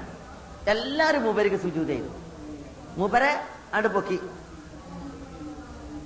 [0.68, 2.10] എല്ലാവരും മൂപ്പർക്ക് സുജൂത് ചെയ്തു.
[2.96, 3.32] മൂപ്പരെ
[3.74, 4.18] അടുപ്പൊക്കി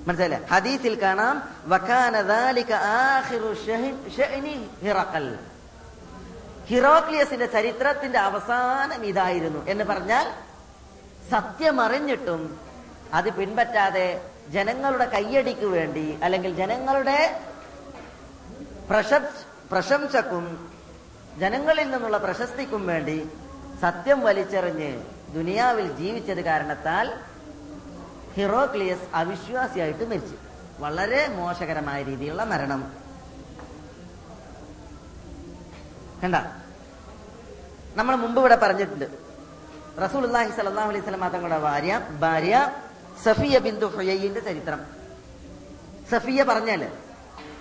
[0.06, 1.37] മനസ്സിലെ ഹദീസിൽ കാണാം
[6.68, 9.60] ഹിറോക്ലിയസിന്റെ ചരിത്രത്തിന്റെ അവസാനം ഇതായിരുന്നു.
[9.68, 10.26] എന്ന് പറഞ്ഞാൽ
[11.30, 12.42] സത്യമറിഞ്ഞിട്ടും
[13.14, 14.06] അത് പിൻപറ്റാതെ
[14.48, 17.40] ജനങ്ങളുടെ കയ്യടിക്ക് വേണ്ടി അല്ലെങ്കിൽ ജനങ്ങളുടെ
[18.90, 20.75] പ്രശംസ പ്രശംസക്കും
[21.38, 23.31] ജനങ്ങളിൽ നിന്നുള്ള പ്രശസ്തിക്കും വേണ്ടി
[23.81, 25.02] സത്യം വലിച്ചെറിഞ്ഞ്
[25.35, 27.19] ദുനിയാവിൽ ജീവിച്ചത് കാരണത്താൽ
[28.35, 30.37] ഹിറോക്ലിയസ് അവിശ്വാസിയായിട്ട് മരിച്ചു.
[30.79, 32.92] വളരെ മോശകരമായ രീതിയിലുള്ള മരണം.
[36.23, 36.35] കണ്ട?
[37.96, 39.04] നമ്മൾ മുമ്പ് ഇവിടെ പറഞ്ഞിട്ടുണ്ട്.
[40.04, 42.73] റസൂൽ അള്ളാഹി സലാഹു അലൈഹി സ്വലം തങ്ങളുടെ ഭാര്യ ഭാര്യ
[43.25, 44.81] സഫിയ ബിന്ദു ഹുയയിന്റെ ചരിത്രം.
[46.10, 46.92] സഫിയ പറഞ്ഞാൽ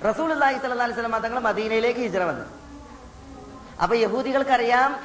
[0.09, 2.45] റസൂൽ അള്ളാഹി സ്വലി സ്വലം തങ്ങൾ മദീനയിലേക്ക് ഹിജറ വന്നു.
[3.82, 4.99] അപ്പൊ യഹൂദികൾക്കറിയാം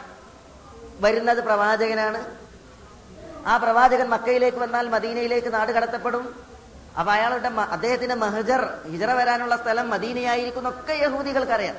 [1.00, 2.36] വരുന്നത് പ്രവാചകനാണ്.
[3.46, 6.48] ആ പ്രവാചകൻ മക്കയിലേക്ക് വന്നാൽ മദീനയിലേക്ക് നാട് കടത്തപ്പെടും.
[6.98, 11.76] അപ്പൊ അയാളുടെ അദ്ദേഹത്തിന്റെ മഹജർ ഹിജറ വരാനുള്ള സ്ഥലം മദീനയായിരിക്കുന്നൊക്കെ യഹൂദികൾക്കറിയാം.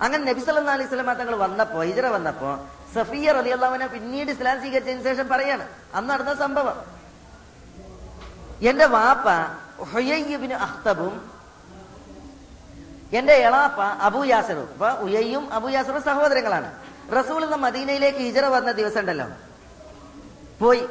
[0.00, 2.58] അങ്ങനെ നബി സല്ലാ അലൈഹി വസല്ലം തങ്ങൾ വന്നപ്പോ ഹിജറ വന്നപ്പോ
[2.94, 6.93] സഫിയ റളിയല്ലാഹുവിനെ പിന്നീട് ഇസ്ലാം സ്വീകരിച്ചതിന് ശേഷം പറയാണ് അന്ന് നടന്ന സംഭവം.
[8.62, 9.26] എന്റെ വാപ്പ
[9.82, 11.30] ഹുയ്യബിന് അഖ്തബും
[13.12, 16.72] എന്റെ എളാപ്പ അബുയാസറും അപ്പൊ ഉയയും അബുയാസറും സഹോദരങ്ങളാണ്.
[17.12, 19.26] റസൂൽ എന്ന മദീനയിലേക്ക് ഹിജറ വന്ന ദിവസം ഉണ്ടല്ലോ
[20.60, 20.88] പോയി.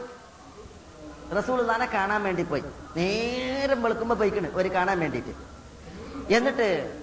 [1.37, 2.63] റസൂൾ താനെ കാണാൻ വേണ്ടി പോയി.
[2.97, 5.29] നേരം വെളുക്കുമ്പോ പോയിക്കണ് ഒരു കാണാൻ വേണ്ടിയിട്ട്.
[6.33, 7.01] എന്നിട്ട്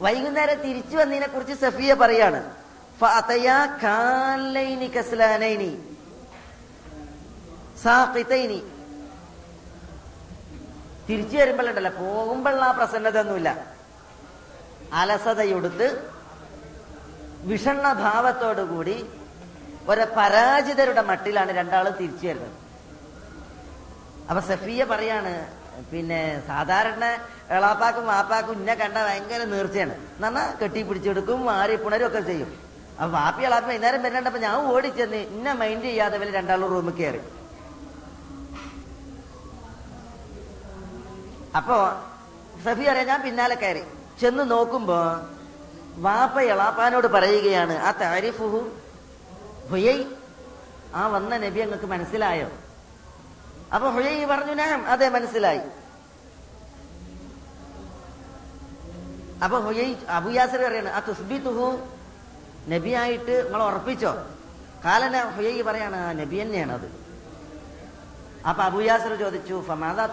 [0.00, 2.50] വൈകുന്നേരം തിരിച്ചു വന്നതിനെ കുറിച്ച് സഫിയ പറയാണ്.
[7.82, 8.62] സാഖിതൈനി.
[11.08, 13.50] തിരിച്ചു വരുമ്പോഴുണ്ടല്ലോ പോകുമ്പോഴുള്ള ആ പ്രസന്നത ഒന്നുമില്ല
[15.00, 15.88] അലസതയൊടുത്ത്
[17.50, 18.96] വിഷണ്ണ ഭാവത്തോടുകൂടി
[19.92, 22.54] ഒരു പരാജിതരുടെ മട്ടിലാണ് രണ്ടാളും തിരിച്ചു വരുന്നത്.
[24.28, 25.32] അപ്പൊ സഫിയ പറയാണ്
[25.92, 27.04] പിന്നെ സാധാരണ
[27.56, 29.94] എളാപ്പാക്കും വാപ്പാക്കും ഇന്നെ കണ്ട ഭയങ്കര നീർച്ചയാണ്.
[30.16, 32.50] എന്നാ കെട്ടി പിടിച്ചെടുക്കും മാറി പുണരും ഒക്കെ ചെയ്യും.
[32.98, 37.20] അപ്പൊ വാപ്പി എളാപ്പി വൈകുന്നേരം വരുന്നുണ്ടപ്പോ ഞാൻ ഓടിച്ചെന്ന് ഇന്നെ മൈൻഡ് ചെയ്യാതെ രണ്ടാളും റൂമിൽ കയറി.
[41.56, 41.76] അപ്പോ
[42.64, 43.84] സഫി അറിയാം ഞാൻ പിന്നാലെ കയറി.
[44.20, 44.98] ചെന്ന് നോക്കുമ്പോ
[45.96, 48.60] വാപ്പ എളാപ്പാനോട് പറയുകയാണ് ആ താരിഫുഹു
[49.70, 49.98] ഹുയൈ.
[50.94, 52.48] ആ വന്ന നബി അങ്ങക്ക് മനസ്സിലായോ?
[53.72, 55.64] അപ്പൊ ഹുയൈ പറഞ്ഞു ഞാൻ അതെ മനസ്സിലായി.
[59.44, 61.68] അപ്പൊ ഹുയൈ അബുയാസർ പറയാണ് ആ തുസ്ബി തുഹു
[62.68, 64.12] നബിയായിട്ട് നിങ്ങൾ ഉറപ്പിച്ചോ?
[64.84, 66.88] കാലന ഹുയൈ പറയാണ് ആ നബി തന്നെയാണ് അത്
[68.48, 70.06] അപ്പൊ അബുയാസർ ചോദിച്ചു ഫമാദാ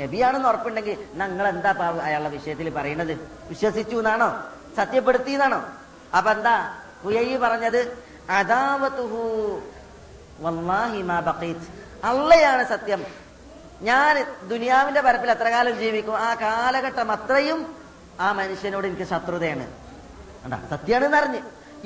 [0.00, 1.70] നബിയാണെന്ന് ഉറപ്പുണ്ടെങ്കിൽ നിങ്ങൾ എന്താ
[2.02, 3.12] അയാളുടെ വിഷയത്തിൽ പറയുന്നത്?
[3.48, 4.28] വിശ്വസിച്ചു എന്നാണോ
[4.76, 5.60] സത്യപ്പെടുത്തി എന്നാണോ
[6.16, 6.54] അപ്പൊ എന്താ?
[7.02, 7.80] ഹുയൈ പറഞ്ഞത്
[8.30, 9.20] അദാവത്തുഹു
[12.04, 13.04] അള്ളയാണ് സത്യം.
[13.82, 14.14] ഞാൻ
[14.48, 16.16] ദുനിയാവിന്റെ പരപ്പിൽ എത്ര കാലം ജീവിക്കും?
[16.18, 17.76] ആ കാലഘട്ടം അത്രയും
[18.20, 19.66] ആ മനുഷ്യനോട് എനിക്ക് ശത്രുതയാണ്.
[20.44, 21.40] കണ്ടാ സത്യമാണെന്ന് അറിഞ്ഞ്.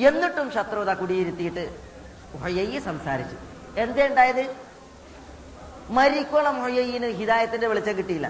[0.07, 1.65] എന്നിട്ടും ശത്രുത കുടിയിരുത്തിയിട്ട്
[2.85, 3.37] സംസാരിച്ചു.
[3.81, 4.68] എന്തേ ഉണ്ടായത്
[5.97, 8.29] മരിക്കോളം ഹൊയ്യന് ഹിദായത്തിന്റെ വെളിച്ചം കിട്ടിയില്ല.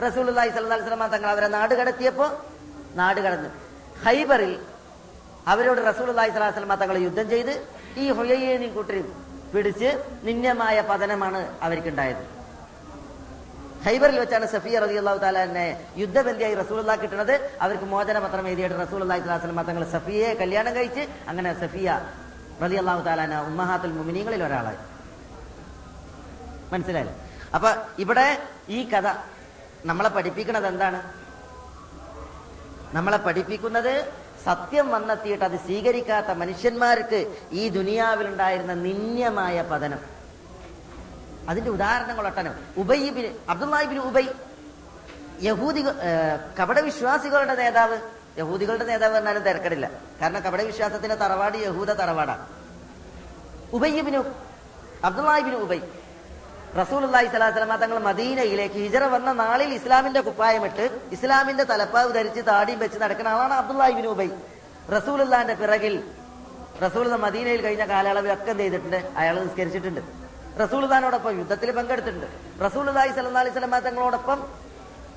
[0.00, 2.26] അലൈഹി വസല്ലം തങ്ങൾ അവരെ നാട് കടത്തിയപ്പോ
[3.00, 3.50] നാട് കടന്നു.
[4.04, 4.52] ഹൈബറിൽ
[5.52, 7.52] അവരോട് റസൂൽ അള്ളാഹി സ്വലാഹി വസല്ലം തങ്ങൾ യുദ്ധം ചെയ്ത്
[8.02, 9.08] ഈ ഹൊയ്യനെയും കൂട്ടരും
[9.52, 9.88] പിടിച്ച്
[10.26, 12.22] നിന്യമായ പതനമാണ് അവർക്കുണ്ടായത്.
[13.86, 15.66] ഹൈബറിൽ വെച്ചാണ് സഫിയ റലി അള്ളാഹു താലാനെ
[16.02, 17.34] യുദ്ധബന്ധിയായി റസൂൽ കിട്ടുന്നത്
[17.64, 19.22] അവർക്ക് മോചന പത്രം എഴുതിയിട്ട് റസൂൽ അള്ളാഹി
[19.70, 21.88] തങ്ങൾ സഫിയെ കല്യാണം കഴിച്ച് അങ്ങനെ സഫിയ
[22.62, 24.80] റലി അള്ളാഹു താലാന ഉമ്മഹാത്തുൽ മുമിനിങ്ങളിൽ ഒരാളായി.
[26.72, 27.14] മനസ്സിലായില്ലേ?
[27.54, 27.68] അപ്പൊ
[27.98, 29.06] ഇവിടെ ഈ കഥ
[29.84, 31.00] നമ്മളെ പഠിപ്പിക്കുന്നത് എന്താണ്?
[32.92, 34.12] നമ്മളെ പഠിപ്പിക്കുന്നത്
[34.44, 39.98] സത്യം വന്നെത്തിയിട്ട് അത് സ്വീകരിക്കാത്ത മനുഷ്യന്മാർക്ക് ഈ ദുനിയാവിലുണ്ടായിരുന്ന നിന്യമായ പതനം.
[41.48, 42.54] അതിന്റെ ഉദാഹരണങ്ങൾ ഒട്ടനം.
[42.76, 44.26] ഉബൈബിന് അബ്ദുല്ലാഹിബിന് ഉബൈ
[45.42, 45.84] യഹൂദി
[46.60, 47.98] കപട വിശ്വാസികളുടെ നേതാവ്.
[48.38, 49.90] യഹൂദികളുടെ നേതാവ് എന്നാലും തിരക്കടില്ല.
[50.20, 51.58] കാരണം കപട വിശ്വാസത്തിന്റെ തറവാട്.
[51.58, 52.46] യഹൂദ തറവാടാണ്
[53.72, 54.20] ഉബൈബിനു
[55.04, 55.80] അബ്ദുല്ലാഹിബിന് ഉബൈ
[56.78, 62.98] റസൂൽ അള്ളാഹി സ്വലാസ്ലമ തങ്ങൾ മദീനയിലേക്ക് ഹിജറ വന്ന നാളിൽ ഇസ്ലാമിന്റെ കുപ്പായമിട്ട് ഇസ്ലാമിന്റെ തലപ്പാവ് ധരിച്ച് താടിയും വെച്ച്
[62.98, 64.28] നടക്കുന്ന ആളാണ് അബ്ദുല്ലാഹിബിൻ ഉബൈ.
[64.96, 65.94] റസൂൽ അള്ളാന്റെ പിറകിൽ
[66.84, 69.10] റസൂൽ മദീനയിൽ കഴിഞ്ഞ കാലയളവിൽ ഒക്കെ എന്ത് ചെയ്തിട്ടുണ്ട്?
[69.16, 70.00] അയാൾ നിസ്കരിച്ചിട്ടുണ്ട്.
[70.62, 72.28] റസൂൽ ഖാനോടൊപ്പം യുദ്ധത്തിൽ പങ്കെടുത്തിട്ടുണ്ട്.
[72.64, 74.46] റസൂൽ അള്ളാഹി സല്ലാ അലൈഹി സ്വലമ തങ്ങളോടൊപ്പം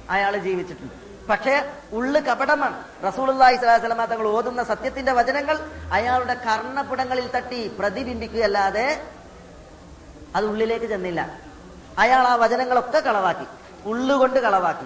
[0.10, 0.96] അയാൾ ജീവിച്ചിട്ടുണ്ട്.
[1.30, 2.78] പക്ഷേ ഉള്ളു കപടമാണ്.
[3.16, 5.60] സ്വലാഹി സ്വലമ തങ്ങൾ ഓതുന്ന സത്യത്തിന്റെ വചനങ്ങൾ
[5.92, 8.88] അയാളുടെ കർണപുടങ്ങളിൽ തട്ടി പ്രതിബിംബിക്കുകയല്ലാതെ
[10.36, 11.40] അത് ഉള്ളിലേക്ക് ചെന്നില്ല.
[12.00, 13.46] അയാൾ ആ വചനങ്ങളൊക്കെ കളവാക്കി
[13.86, 14.86] ഉള്ളുകൊണ്ട് കളവാക്കി.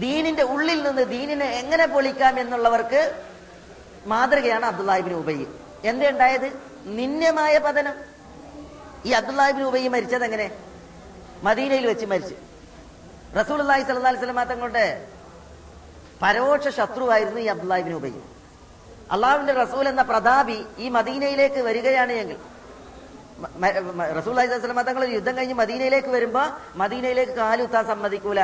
[0.00, 3.22] ദീനിന്റെ ഉള്ളിൽ നിന്ന് ദീനിനെ എങ്ങനെ പൊളിക്കാം എന്നുള്ളവർക്ക്
[4.06, 5.44] മാതൃകയാണ് അബ്ദുല്ലാഹിബിൻ ഉബൈ.
[5.84, 6.52] എന്തേ ഉണ്ടായത്?
[6.84, 7.94] നിന്യമായ പതനം.
[9.04, 10.50] ഈ അബ്ദുല്ലാഹിബിൻ ഉബൈ മരിച്ചത് എങ്ങനെ?
[11.42, 12.34] മദീനയിൽ വെച്ച് മരിച്ചു.
[13.38, 15.08] റസൂൽ അള്ളാഹി സല്ലാ സ്വലമ തങ്ങളുടെ
[16.22, 18.10] പരോക്ഷ ശത്രുവായിരുന്നു ഈ അബ്ദുല്ലാഹിബിൻ ഉബൈ.
[19.12, 22.53] അള്ളാഹുവിന്റെ റസൂൽ എന്ന പ്രതാപി ഈ മദീനയിലേക്ക് വരികയാണ് എങ്കിൽ
[24.18, 26.40] റസൂൽ അലൈഹിസ്ലാം തങ്ങൾ യുദ്ധം കഴിഞ്ഞ് മദീനയിലേക്ക് വരുമ്പോ
[26.74, 28.40] മദീനയിലേക്ക് കാലുത്താൻ സമ്മതിക്കൂല.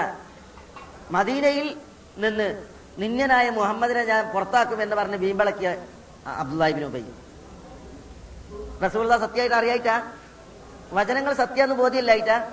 [1.10, 1.76] മദീനയിൽ
[2.16, 2.66] നിന്ന്
[2.98, 5.86] നിന്യനായ മുഹമ്മദിനെ ഞാൻ പുറത്താക്കും എന്ന് പറഞ്ഞ് ഭീമ്പളക്കിയ
[6.26, 7.02] അബ്ദുല്ലാഹിബിൻ ഉബൈ.
[8.86, 10.12] റസൂൽ സത്യമായിട്ട് അറിയായിട്ടാ?
[10.92, 12.50] വചനങ്ങൾ സത്യാന്ന് ബോധ്യമില്ലായിട്ടാ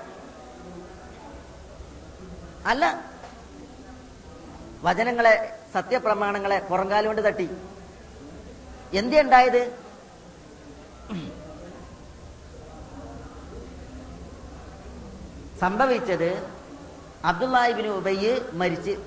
[2.66, 3.02] അല്ല.
[4.84, 7.50] വചനങ്ങളെ സത്യപ്രമാണങ്ങളെ പുറങ്കാലുകൊണ്ട് തട്ടി.
[8.94, 9.87] എന്തേ ഉണ്ടായത്?
[15.60, 16.58] സംഭവിച്ചത്
[17.26, 18.98] അബ്ദുല്ലാഹിബിന് ഉബയ്യ് മരിച്ച്.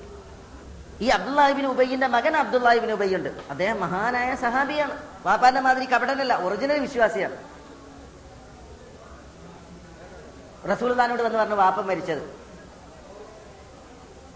[1.00, 3.28] ഈ അബ്ദുല്ലാഹിബിന് ഉബയ്യന്റെ മകൻ അബ്ദുല്ലാഹിബിന് ഉബയ്യ ഉണ്ട്.
[3.50, 5.02] അദ്ദേഹം മഹാനായ സഹാബിയാണ്.
[5.26, 7.36] വാപ്പാന്റെ മാതിരി കപടനല്ല ഒറിജിനൽ വിശ്വാസിയാണ്.
[10.70, 12.40] റസൂൽദാനോട് വന്ന് പറഞ്ഞു വാപ്പ മരിച്ചത്.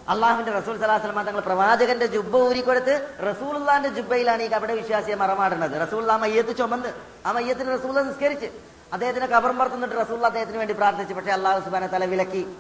[0.09, 5.89] അള്ളാഹുവിന്റെ റസൂൽ സലാഹുലമ തങ്ങൾ പ്രവാചകന്റെ ജുബ്ബ ഊരിക്കൊടുത്ത് റസൂൽന്റെ ജുബ്ബയിലാണ് ഈ കപട വിശ്വാസിയെ മറമാടുന്നത്.
[5.89, 6.89] റസൂൽ ആ മയ്യത്ത് ചുമന്ന്
[7.27, 8.74] ആ മയ്യത്തിന് റസൂൽ നിസ്കരിച്ച്.
[8.93, 11.15] അദ്ദേഹത്തിന് കബറും പറത്തുന്നിട്ട് റസൂൽ അദ്ദേഹത്തിന് വേണ്ടി പ്രാർത്ഥിച്ചു.
[11.15, 12.57] പക്ഷേ അള്ളാഹു സുബാന തല വിലക്കി.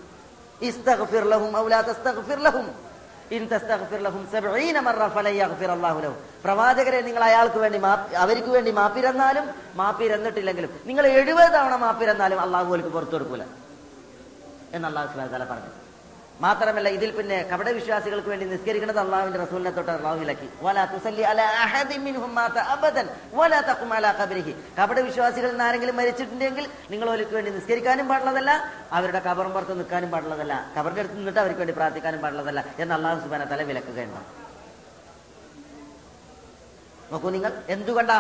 [6.45, 7.79] പ്രവാചകരെ നിങ്ങൾ അയാൾക്ക് വേണ്ടി
[8.16, 13.43] അവർക്ക് വേണ്ടി മാപ്പിരന്നാലും മാപ്പിരന്നിട്ടില്ലെങ്കിലും നിങ്ങൾ എഴുപത് തവണ മാപ്പിരന്നാലും അള്ളാഹു അവർക്ക് പുറത്തു കൊടുക്കൂല.
[14.72, 15.84] എന്ന് അള്ളാഹു സുബാന തല പറഞ്ഞു.
[16.41, 20.49] മാത്രമല്ല ഇതിൽ പിന്നെ കപട വിശ്വാസികൾക്ക് വേണ്ടി നിസ്കരിക്കുന്നത് അള്ളാഹുവിന്റെ റസൂലിനെ തൊട്ട് അള്ളാഹുലാക്കി
[24.78, 28.51] കപട വിശ്വാസികളിൽ നിന്ന് ആരെങ്കിലും മരിച്ചിട്ടുണ്ടെങ്കിൽ നിങ്ങൾ അവർക്ക് വേണ്ടി നിസ്കരിക്കാനും പാടുള്ളതല്ല
[28.93, 33.45] അവരുടെ കബറും പുറത്ത് നിൽക്കാനും പാടുള്ളതല്ല കബറിന്റെ അടുത്ത് നിന്നിട്ട് അവർക്ക് വേണ്ടി പ്രാർത്ഥിക്കാനും പാടുള്ളതല്ല എന്ന് അള്ളാഹു സുബാന
[33.45, 34.30] തല വിലക്കുകയുണ്ടാവും
[37.12, 38.18] നോക്കൂ നിങ്ങൾ എന്തുകൊണ്ടാ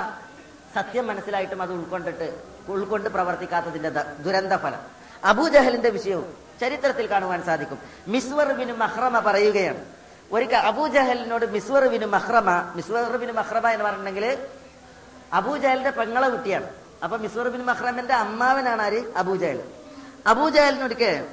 [0.74, 2.26] സത്യം മനസ്സിലായിട്ടും അത് ഉൾക്കൊണ്ടിട്ട്
[2.68, 3.90] ഉൾക്കൊണ്ട് പ്രവർത്തിക്കാത്തതിന്റെ
[4.24, 4.82] ദുരന്ത ഫലം
[5.22, 6.30] അബൂജഹലിന്റെ വിഷയവും
[6.60, 7.78] ചരിത്രത്തിൽ കാണുവാൻ സാധിക്കും.
[8.08, 9.84] മിസ്വർ മഹ്റമ പറയുകയാണ്.
[10.32, 14.46] ഒരിക്കൽ അബൂജഹലിനോട് മിസ്വർ ബിൻ മഹ്റമ മിസ്വർ മഹ്റമ എന്ന് പറഞ്ഞിട്ടുണ്ടെങ്കിൽ
[15.32, 16.68] അബൂജഹലിന്റെ പെങ്ങളെ കുട്ടിയാണ്.
[17.04, 19.00] അപ്പൊ മിസ്വർ ബിൻ മഹ്റമിന്റെ അമ്മാവനാണ് ആര്?
[19.16, 19.60] അബൂജഹൽ
[20.26, 21.26] അബൂജഹലിനൊരിക്കെ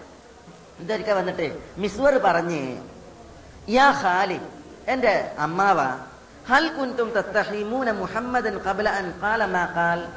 [0.79, 1.47] ഇതൊരിക്കൽ വന്നിട്ട്
[1.77, 2.61] മിസ്വർ പറഞ്ഞ്
[3.69, 4.39] യാ ഖാലി
[4.87, 5.79] എന്റെ അമ്മാവ
[6.49, 6.65] ഹൽ
[7.17, 10.07] തത്തഹീമൂന മുഹമ്മദൻ ഖബല അൻ ഖാല മാ ഖാൽ.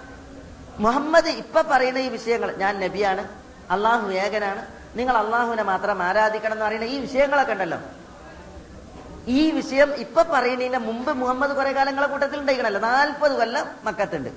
[0.79, 3.29] മുഹമ്മദ് ഇപ്പൊ പറയുന്ന ഈ വിഷയങ്ങൾ ഞാൻ നബിയാണ്
[3.71, 4.63] അള്ളാഹു ഏകനാണ്
[4.97, 7.79] നിങ്ങൾ അള്ളാഹുവിനെ മാത്രം ആരാധിക്കണം എന്ന് പറയുന്ന ഈ വിഷയങ്ങളൊക്കെ ഉണ്ടല്ലോ.
[9.29, 12.81] ഈ വിഷയം ഇപ്പൊ പറയുന്നതിന് മുമ്പ് മുഹമ്മദ് കുറെ കാലങ്ങളെ കൂട്ടത്തിൽ ഉണ്ടായിക്കണല്ലോ.
[12.81, 14.31] നാൽപ്പത് കൊല്ലം മക്കത്തുണ്ട്.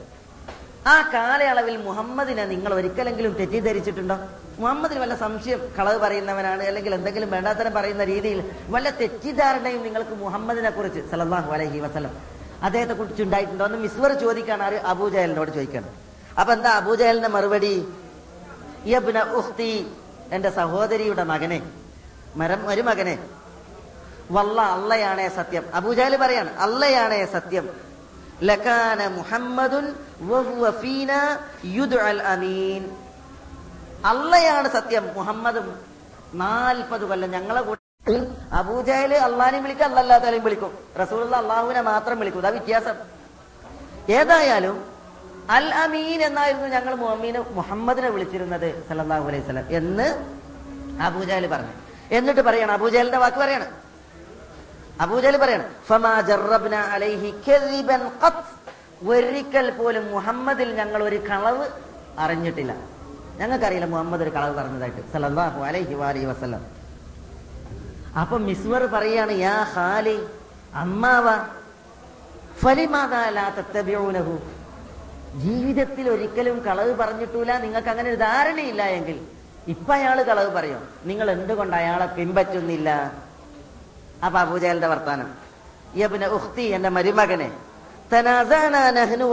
[0.88, 4.18] ആ കാലയളവിൽ മുഹമ്മദിനെ നിങ്ങൾ ഒരിക്കലെങ്കിലും തെറ്റിദ്ധരിച്ചിട്ടുണ്ടോ?
[4.60, 11.12] മുഹമ്മദിന് വല്ല സംശയം കളവ് പറയുന്നവനാണ് അല്ലെങ്കിൽ എന്തെങ്കിലും വേണ്ടാത്തരം പറയുന്ന രീതിയിൽ വല്ല തെറ്റിദ്ധാരണയും നിങ്ങൾക്ക് മുഹമ്മദിനെ കുറിച്ച്
[11.12, 12.14] സലല്ലാഹു അലഹി വസ്ലം
[12.64, 15.90] അദ്ദേഹത്തെ കുറിച്ച് ഉണ്ടായിട്ടുണ്ടോ എന്ന് മിസ്വർ ചോദിക്കാണ് ആര് അബൂജഹലിനോട് ചോദിക്കണം.
[16.40, 17.88] അപ്പൊ എന്താ അബൂജഹലിന്റെ മറുപടി?
[20.32, 21.62] എന്റെ സഹോദരിയുടെ മകനെ
[22.36, 23.30] മരം ഒരു മകനെ.
[24.32, 25.66] വല്ല അള്ളയാണേ സത്യം.
[25.74, 27.70] അബൂജാൽ പറയാണ് അള്ളയാണേ സത്യം.
[28.44, 29.96] ലക്കാന മുഹമ്മദുൻ
[32.22, 32.98] അമീൻ.
[34.06, 35.10] അള്ളയാണ് സത്യം.
[35.14, 35.80] മുഹമ്മദും
[36.34, 40.78] നാൽപ്പത് കൊല്ലം ഞങ്ങളെ കൂട്ടത്തിൽ അബൂജാൽ അള്ളാനെയും വിളിക്കും അല്ലല്ലാത്താലും വിളിക്കും.
[41.02, 42.40] റസൂൾ അള്ളാഹുവിനെ മാത്രം വിളിക്കും.
[42.40, 42.96] അതാ വ്യത്യാസം.
[44.10, 44.97] ഏതായാലും
[45.56, 46.94] അൽ അമീൻ എന്നായിരുന്നു ഞങ്ങൾ
[47.60, 50.08] മുഹമ്മദിനെ വിളിച്ചിരുന്നത് സല്ലല്ലാഹു അലൈഹി സ്വലം എന്ന്
[51.08, 51.74] അബൂജാൽ പറഞ്ഞു.
[52.18, 53.70] എന്നിട്ട് പറയണം അബൂജാലിന്റെ വാക്ക് പറയണം.
[55.04, 55.68] അബൂജാൽ പറയണം
[59.12, 61.66] ഒരിക്കൽ പോലും മുഹമ്മദിൽ ഞങ്ങൾ ഒരു കളവ്
[62.24, 62.74] അറിഞ്ഞിട്ടില്ല.
[63.40, 65.02] ഞങ്ങൾക്കറിയില്ല മുഹമ്മദ് ഒരു കളവ് പറഞ്ഞതായിട്ട്.
[65.14, 66.64] സല്ലല്ലാഹു അലൈഹി വാലി വസ്ലം
[68.22, 70.18] അപ്പൊ മിസ്വർ പറയാണ് യാ ഹാലി
[70.84, 71.28] അമ്മാവ
[72.64, 74.34] ഫലിമാതാ ലാ തത്തബിഊനഹു
[75.38, 79.28] ജീവിതത്തിൽ ഒരിക്കലും കളവ് പറഞ്ഞിട്ടില്ല നിങ്ങൾക്ക് അങ്ങനെ ഒരു ധാരണയില്ല എങ്കിൽ.
[79.68, 80.90] ഇപ്പൊ അയാൾ കളവ് പറയും.
[81.06, 83.12] നിങ്ങൾ എന്തുകൊണ്ട് അയാളെ പിൻപറ്റുന്നില്ല?
[84.26, 85.34] അപ്പൊ അബൂജയലിന്റെ വർത്താനം.
[85.96, 87.52] യബ്ന ഉഖ്തി എന്റെ മരുമകനെ.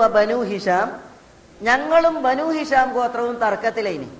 [0.06, 1.00] Banu Hisham.
[1.62, 4.10] ഞങ്ങളും ബനു ഹിഷാം ഗോത്രവും തർക്കത്തിലേനി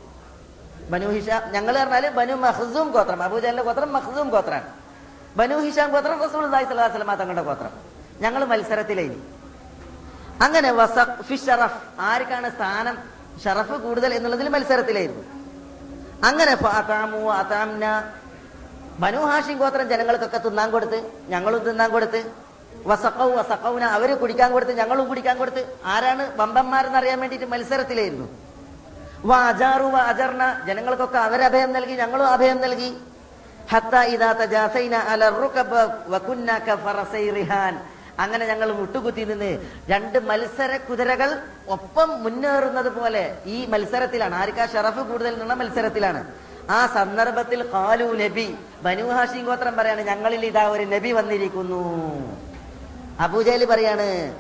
[0.91, 3.23] ബനു ഹിഷാം ഞങ്ങൾ പറഞ്ഞാൽ ബനു മഹ്സൂം ഗോത്രം.
[3.23, 4.69] അബൂജലിന്റെ ഗോത്രം മഹ്സൂം ഗോത്രാണ്.
[5.37, 6.47] ബനു ഹിഷാം ഗോത്രം റസൂൽ
[7.15, 7.71] തങ്ങളുടെ ഗോത്രം.
[8.21, 9.17] ഞങ്ങൾ മത്സരത്തിലേനി
[10.45, 10.69] അങ്ങനെ
[11.47, 11.81] ഷറഫ്
[12.11, 12.97] ആർക്കാണ് സ്ഥാനം?
[13.45, 15.25] ഷറഫ് കൂടുതൽ എന്നുള്ളതിൽ മത്സരത്തിലായിരുന്നു.
[16.29, 16.55] അങ്ങനെ
[19.03, 20.99] ബനു ഹാഷിം ഗോത്രം ജനങ്ങൾക്കൊക്കെ തിന്നാൻ കൊടുത്ത്
[21.33, 22.21] ഞങ്ങളും തിന്നാൻ കൊടുത്ത്
[22.91, 25.63] വസക്കൗ വസക്കൗന അവർ കുടിക്കാൻ കൊടുത്ത് ഞങ്ങളും കുടിക്കാൻ കൊടുത്ത്
[25.95, 28.27] ആരാണ് ബമ്പന്മാരെന്ന് അറിയാൻ വേണ്ടിയിട്ട് മത്സരത്തിലായിരുന്നു.
[29.29, 32.91] വ അജാറു വ അജർണ ജനങ്ങൾക്കൊക്കെ അവരഭയം നൽകി ഞങ്ങളും അഭയം നൽകി.
[33.73, 35.73] ഹത്ത ഇദാ തജാസൈന അല റുകബ
[36.15, 37.75] വകുന്ന കഫറസൈ റിഹാൻ
[38.21, 39.59] അങ്ങനെ ഞങ്ങൾ മുട്ടുകുത്തി നിന്ന്
[39.91, 41.39] രണ്ട് മത്സര കുതിരകൾ
[41.69, 44.35] ഒപ്പം മുന്നേറുന്നത് പോലെ ഈ മത്സരത്തിലാണ്.
[44.35, 46.25] ആർക്കാ ഷറഫ് കൂടുതൽ എന്നുള്ള മത്സരത്തിലാണ്.
[46.71, 51.83] ആ സന്ദർഭത്തിൽ കാലു നബി ബനു ഹാഷിം ഗോത്രം പറയാണ് ഞങ്ങളിൽ ഇതാ ഒരു നബി വന്നിരിക്കുന്നു.
[53.21, 54.35] അബൂജലി പറയാണ്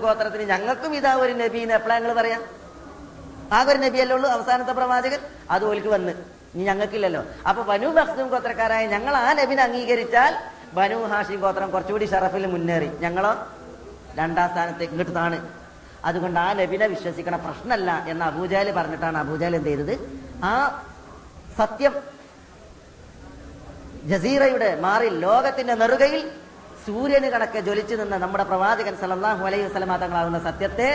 [0.00, 2.42] ഗോത്രത്തിന് ഞങ്ങൾക്കും ഇതാ ഒരു നബി എന്ന് എപ്പോഴാ ഞങ്ങൾ പറയാം?
[3.52, 5.18] ആകെ ഒരു നബിയല്ലേ ഉള്ളൂ അവസാനത്തെ പ്രവാചകൻ?
[5.50, 6.12] അത് ഓൽക്ക് വന്ന്.
[6.54, 7.22] ഇനി ഞങ്ങൾക്കില്ലല്ലോ.
[7.48, 10.34] അപ്പൊ ബനു മഖ്സൂം ഗോത്രക്കാരായ ഞങ്ങൾ ആ നബിനെ അംഗീകരിച്ചാൽ
[10.76, 12.88] ബനു ഹാഷി ഗോത്രം കുറച്ചുകൂടി ഷറഫിൽ മുന്നേറി.
[13.04, 13.32] ഞങ്ങളോ
[14.18, 15.38] രണ്ടാം സ്ഥാനത്തേക്ക് ഇങ്ങോട്ട് താണ്
[16.08, 19.94] അതുകൊണ്ട് ആ നബിനെ വിശ്വസിക്കണ പ്രശ്നമല്ല എന്ന് അബൂജാൽ പറഞ്ഞിട്ടാണ് അബൂജാൽ എന്ത് ചെയ്തത്?
[20.50, 20.52] ആ
[21.58, 21.94] സത്യം
[24.10, 26.22] ജസീറയുടെ മാറി ലോകത്തിന്റെ നെറുകയിൽ
[26.86, 30.88] സൂര്യന് കണക്കെ ജ്വലിച്ചു നിന്ന നമ്മുടെ പ്രവാചകൻ സല്ലല്ലാഹു അലൈഹി വസല്ലമ തങ്ങളാകുന്ന സത്യത്തെ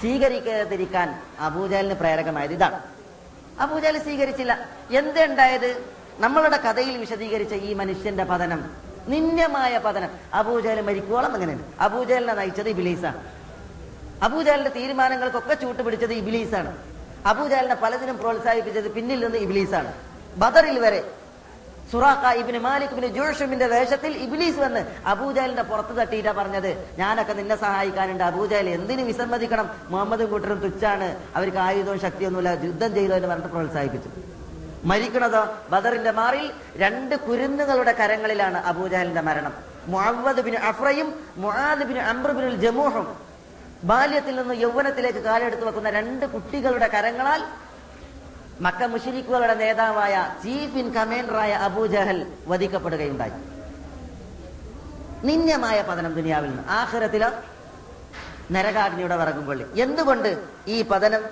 [0.00, 1.08] സ്വീകരിക്കാതിരിക്കാൻ
[1.48, 2.78] അബൂജാലിന് പ്രേരകമായത് ഇതാണ്.
[3.64, 4.52] അബൂജാൽ സ്വീകരിച്ചില്ല.
[5.00, 5.70] എന്തുണ്ടായത്?
[6.24, 8.62] നമ്മളുടെ കഥയിൽ വിശദീകരിച്ച ഈ മനുഷ്യന്റെ പതനം
[9.08, 10.10] നിന്യമായ പതനം.
[10.34, 13.24] അബൂജാൽ മരിക്കോളം അങ്ങനെയാണ് അബൂജാലിനെ നയിച്ചത് ഇബിലീസാണ്.
[14.22, 16.76] അബൂജാലിന്റെ തീരുമാനങ്ങൾക്കൊക്കെ ചൂട്ടുപിടിച്ചത് ഇബിലീസാണ്.
[17.26, 19.94] അബൂജാലിനെ പലതിനും പ്രോത്സാഹിപ്പിച്ചത് പിന്നിൽ നിന്ന് ഇബിലീസാണ്.
[20.36, 21.10] ബദറിൽ വരെ
[21.92, 26.96] സുറാഖ ഇബിന് മാലിക് ഇബിന് ജോഷമിന്റെ വേഷത്തിൽ ഇബിലീസ് വന്ന് അബൂജാലിന്റെ പുറത്ത് തട്ടിയിട്ടാ പറഞ്ഞത്.
[26.98, 28.24] ഞാനൊക്കെ നിന്നെ സഹായിക്കാനുണ്ട്.
[28.24, 29.70] അബൂജാൽ എന്തിന് വിസമ്മതിക്കണം?
[29.88, 31.16] മുഹമ്മദും കൂട്ടരും തുച്ഛാണ്.
[31.36, 32.64] അവർക്ക് ആയുധവും ശക്തിയൊന്നുമില്ല.
[32.64, 34.33] യുദ്ധം ചെയ്തോ എന്ന് പറഞ്ഞിട്ട് പ്രോത്സാഹിപ്പിച്ചു.
[34.84, 39.54] മരിക്കണതോ ബദറിന്റെ മാറിൽ രണ്ട് കുരുന്നുകളുടെ കരങ്ങളിലാണ് അബൂജഹലിന്റെ മരണം.
[39.86, 43.06] മുഹമ്മദ് ബിൻ അഫ്രയും മുആദ് ബിൻ അമ്രുബിൻ ജമൂഹും
[43.84, 47.42] ബാല്യത്തിൽ നിന്ന് യൗവനത്തിലേക്ക് കാലെടുത്തു വെക്കുന്ന രണ്ട് കുട്ടികളുടെ കരങ്ങളാൽ
[48.60, 53.32] മക്ക മുഷിരിക്കുകളുടെ നേതാവായ ചീഫ് ഇൻ കമാൻഡറായ അബൂജഹൽ വധിക്കപ്പെടുകയുണ്ടായി.
[55.24, 56.64] നിന്യമായ പതനം ദുനിയാവിൽ നിന്ന്.
[56.68, 57.24] ആഹ്രത്തിൽ
[58.52, 60.30] നരകാഗ്നിയുടെ വിറകും കൊള്ളി എന്തുകൊണ്ട്
[60.68, 61.22] ഈ പതനം?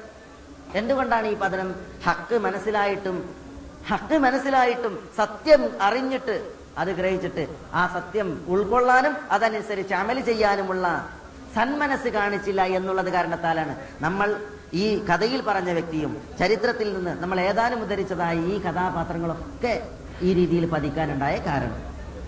[0.74, 1.74] എന്തുകൊണ്ടാണ് ഈ പതനം?
[2.06, 3.41] ഹക്ക് മനസ്സിലായിട്ടും
[3.90, 11.08] ഹക്ക് മനസ്സിലായിട്ടും സത്യം അറിഞ്ഞിട്ട് അത് ഗ്രഹിച്ചിട്ട് ആ സത്യം ഉൾക്കൊള്ളാനും അതനുസരിച്ച് അമൽ ചെയ്യാനുമുള്ള
[11.54, 14.28] സന്മനസ് കാണിച്ചില്ല എന്നുള്ളത് കാരണത്താലാണ് നമ്മൾ
[14.74, 19.88] ഈ കഥയിൽ പറഞ്ഞ വ്യക്തിയും ചരിത്രത്തിൽ നിന്ന് നമ്മൾ ഏതാനും ഉദ്ധരിച്ചതായ ഈ കഥാപാത്രങ്ങളൊക്കെ
[20.22, 21.80] ഈ രീതിയിൽ പതിക്കാനുണ്ടായ കാരണം.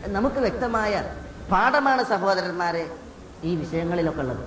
[0.07, 1.11] നമുക്ക് വ്യക്തമായ
[1.53, 2.91] പാഠമാണ് സഹോദരന്മാരെ
[3.45, 4.45] ഈ വിഷയങ്ങളിലൊക്കെ ഉള്ളത്.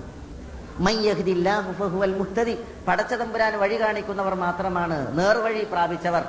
[0.80, 2.58] മയ്യഹ്ദില്ലാഹു ഫഹുവൽ മുഹ്തദി.
[2.88, 6.24] പടച്ചതമ്പുരാൻ വഴി കാണിക്കുന്നവർ മാത്രമാണ് നേർവഴി പ്രാപിച്ചവർ.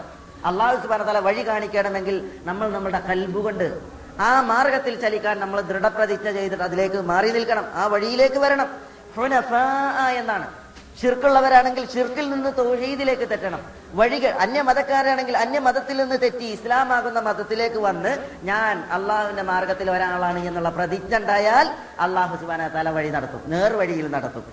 [0.46, 3.80] അള്ളാഹു സുബാന തല വഴി കാണിക്കണമെങ്കിൽ നമ്മൾ നമ്മുടെ കൽബുകൊണ്ട്
[4.20, 7.66] ആ മാർഗത്തിൽ ചലിക്കാൻ നമ്മൾ ദൃഢപ്രതിജ്ഞ ചെയ്തിട്ട് അതിലേക്ക് മാറി നിൽക്കണം.
[7.74, 8.70] ആ വഴിയിലേക്ക് വരണം.
[10.16, 10.48] എന്നാണ്.
[11.02, 13.62] ഷിർക്കുള്ളവരാണെങ്കിൽ ഷിർക്കിൽ നിന്ന് തൗഹീദിലേക്ക് തെറ്റണം.
[13.94, 21.72] വഴികൾ അന്യ മതത്തിൽ നിന്ന് തെറ്റി ഇസ്ലാമാകുന്ന മതത്തിലേക്ക് വന്ന് ഞാൻ അള്ളാഹുവിന്റെ മാർഗത്തിൽ ഒരാളാണ് എന്നുള്ള പ്രതിജ്ഞ ഉണ്ടായാൽ
[22.00, 23.42] അള്ളാഹു സുബാന തല വഴി നടത്തും.
[23.48, 24.44] നേർവഴിയിൽ നടത്തും.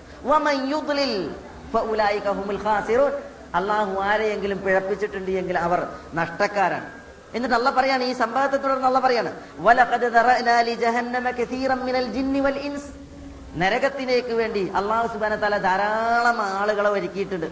[3.57, 5.79] അള്ളാഹു ആരെയെങ്കിലും പിഴപ്പിച്ചിട്ടുണ്ട് എങ്കിൽ അവർ
[6.13, 6.89] നഷ്ടക്കാരാണ്.
[7.33, 9.31] എന്നിട്ട് അല്ല പറയാണ് ഈ സംഭവത്തെ തുടർന്ന് അല്ല പറയാണ്
[13.61, 17.49] നരകത്തിലേക്ക് വേണ്ടി അള്ളാഹു സുബാന തല ധാരാളം ആളുകളെ ഒരുക്കിയിട്ടുണ്ട്.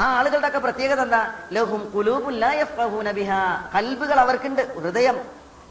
[0.00, 1.22] ആ ആളുകളുടെ ഒക്കെ പ്രത്യേകത എന്താ?
[1.52, 3.40] ലഹും കുലൂബുൻ ലാ യഫ്ഖഹൂന ബിഹാ.
[3.74, 4.62] കൽബുകൾ അവർക്കുണ്ട്.
[4.82, 5.16] ഹൃദയം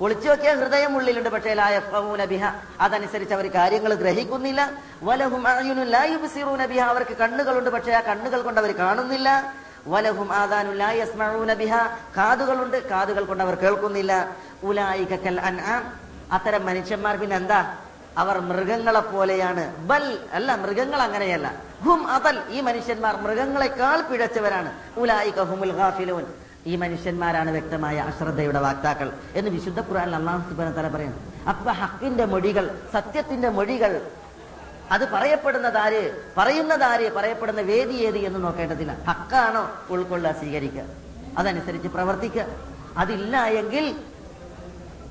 [0.01, 1.53] ഒളിച്ചു വെക്കാൻ ഹൃദയം ഉള്ളിലുണ്ട് പക്ഷേ
[2.25, 2.45] ബിഹ.
[2.81, 4.71] അതനുസരിച്ച് അവർ കാര്യങ്ങൾ ഗ്രഹിക്കുന്നില്ല.
[5.03, 5.47] വലഹും
[6.65, 6.79] ബിഹ.
[6.79, 9.53] അവർക്ക് കണ്ണുകളുണ്ട് പക്ഷേ ആ കണ്ണുകൾ കൊണ്ട് അവർ കാണുന്നില്ല.
[9.87, 11.75] വലഹും ആദാനുൻ ലാ യസ്മഊന ബിഹ.
[12.17, 14.35] കാതുകളുണ്ട് കാതുകൾ കൊണ്ട് അവർ കേൾക്കുന്നില്ല.
[14.63, 15.99] ഉലായികൽ കൽ അൻആം.
[16.31, 17.77] അത്തരം മനുഷ്യന്മാർ പിന്നെ എന്താ?
[18.17, 19.75] അവർ മൃഗങ്ങളെ പോലെയാണ്.
[19.75, 21.53] ബൽ അല്ല മൃഗങ്ങൾ അങ്ങനെയല്ല.
[21.83, 22.41] ഹും അതൽ.
[22.49, 24.73] ഈ മനുഷ്യന്മാർ മൃഗങ്ങളെക്കാൾ പിഴച്ചവരാണ്.
[24.97, 26.25] ഉലായിക ഹുമുൽ ഗാഫിലൂൻ.
[26.67, 31.17] ഈ മനുഷ്യന്മാരാണ് വ്യക്തമായ അശ്രദ്ധയുടെ വാക്താക്കൾ എന്ന് വിശുദ്ധ ഖുറാൻ അള്ളാഹു സുബാന തല പറയുന്നു.
[31.49, 34.01] അപ്പൊ ഹക്കിന്റെ മൊഴികൾ സത്യത്തിന്റെ മൊഴികൾ
[34.91, 38.97] അത് പറയപ്പെടുന്നതാര് പറയുന്നതാര് പറയപ്പെടുന്ന വേദി ഏത് എന്ന് നോക്കേണ്ടതില്ല.
[39.07, 40.83] ഹക്കാണോ ഉൾക്കൊള്ളുക സ്വീകരിക്കുക.
[41.37, 42.45] അതനുസരിച്ച് പ്രവർത്തിക്കുക.
[42.97, 43.95] അതില്ല എങ്കിൽ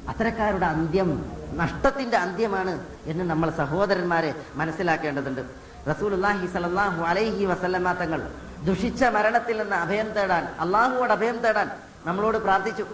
[0.09, 5.41] അത്തരക്കാരുടെ അന്ത്യം നഷ്ടത്തിന്റെ അന്ത്യമാണ് എന്ന് നമ്മൾ സഹോദരന്മാരെ മനസ്സിലാക്കേണ്ടതുണ്ട്.
[5.91, 11.69] റസൂലുള്ളാഹി സ്വല്ലല്ലാഹു അലൈഹി വസല്ലമ തങ്ങൾ ദുഷിച്ച മരണത്തിൽ നിന്ന് അഭയം തേടാൻ അള്ളാഹുവോട് അഭയം തേടാൻ
[12.09, 12.85] നമ്മളോട് പ്രാർത്ഥിച്ചു.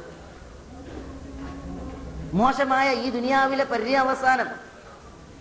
[2.38, 4.48] മോശമായ ഈ ദുനിയാവിലെ പര്യവസാനം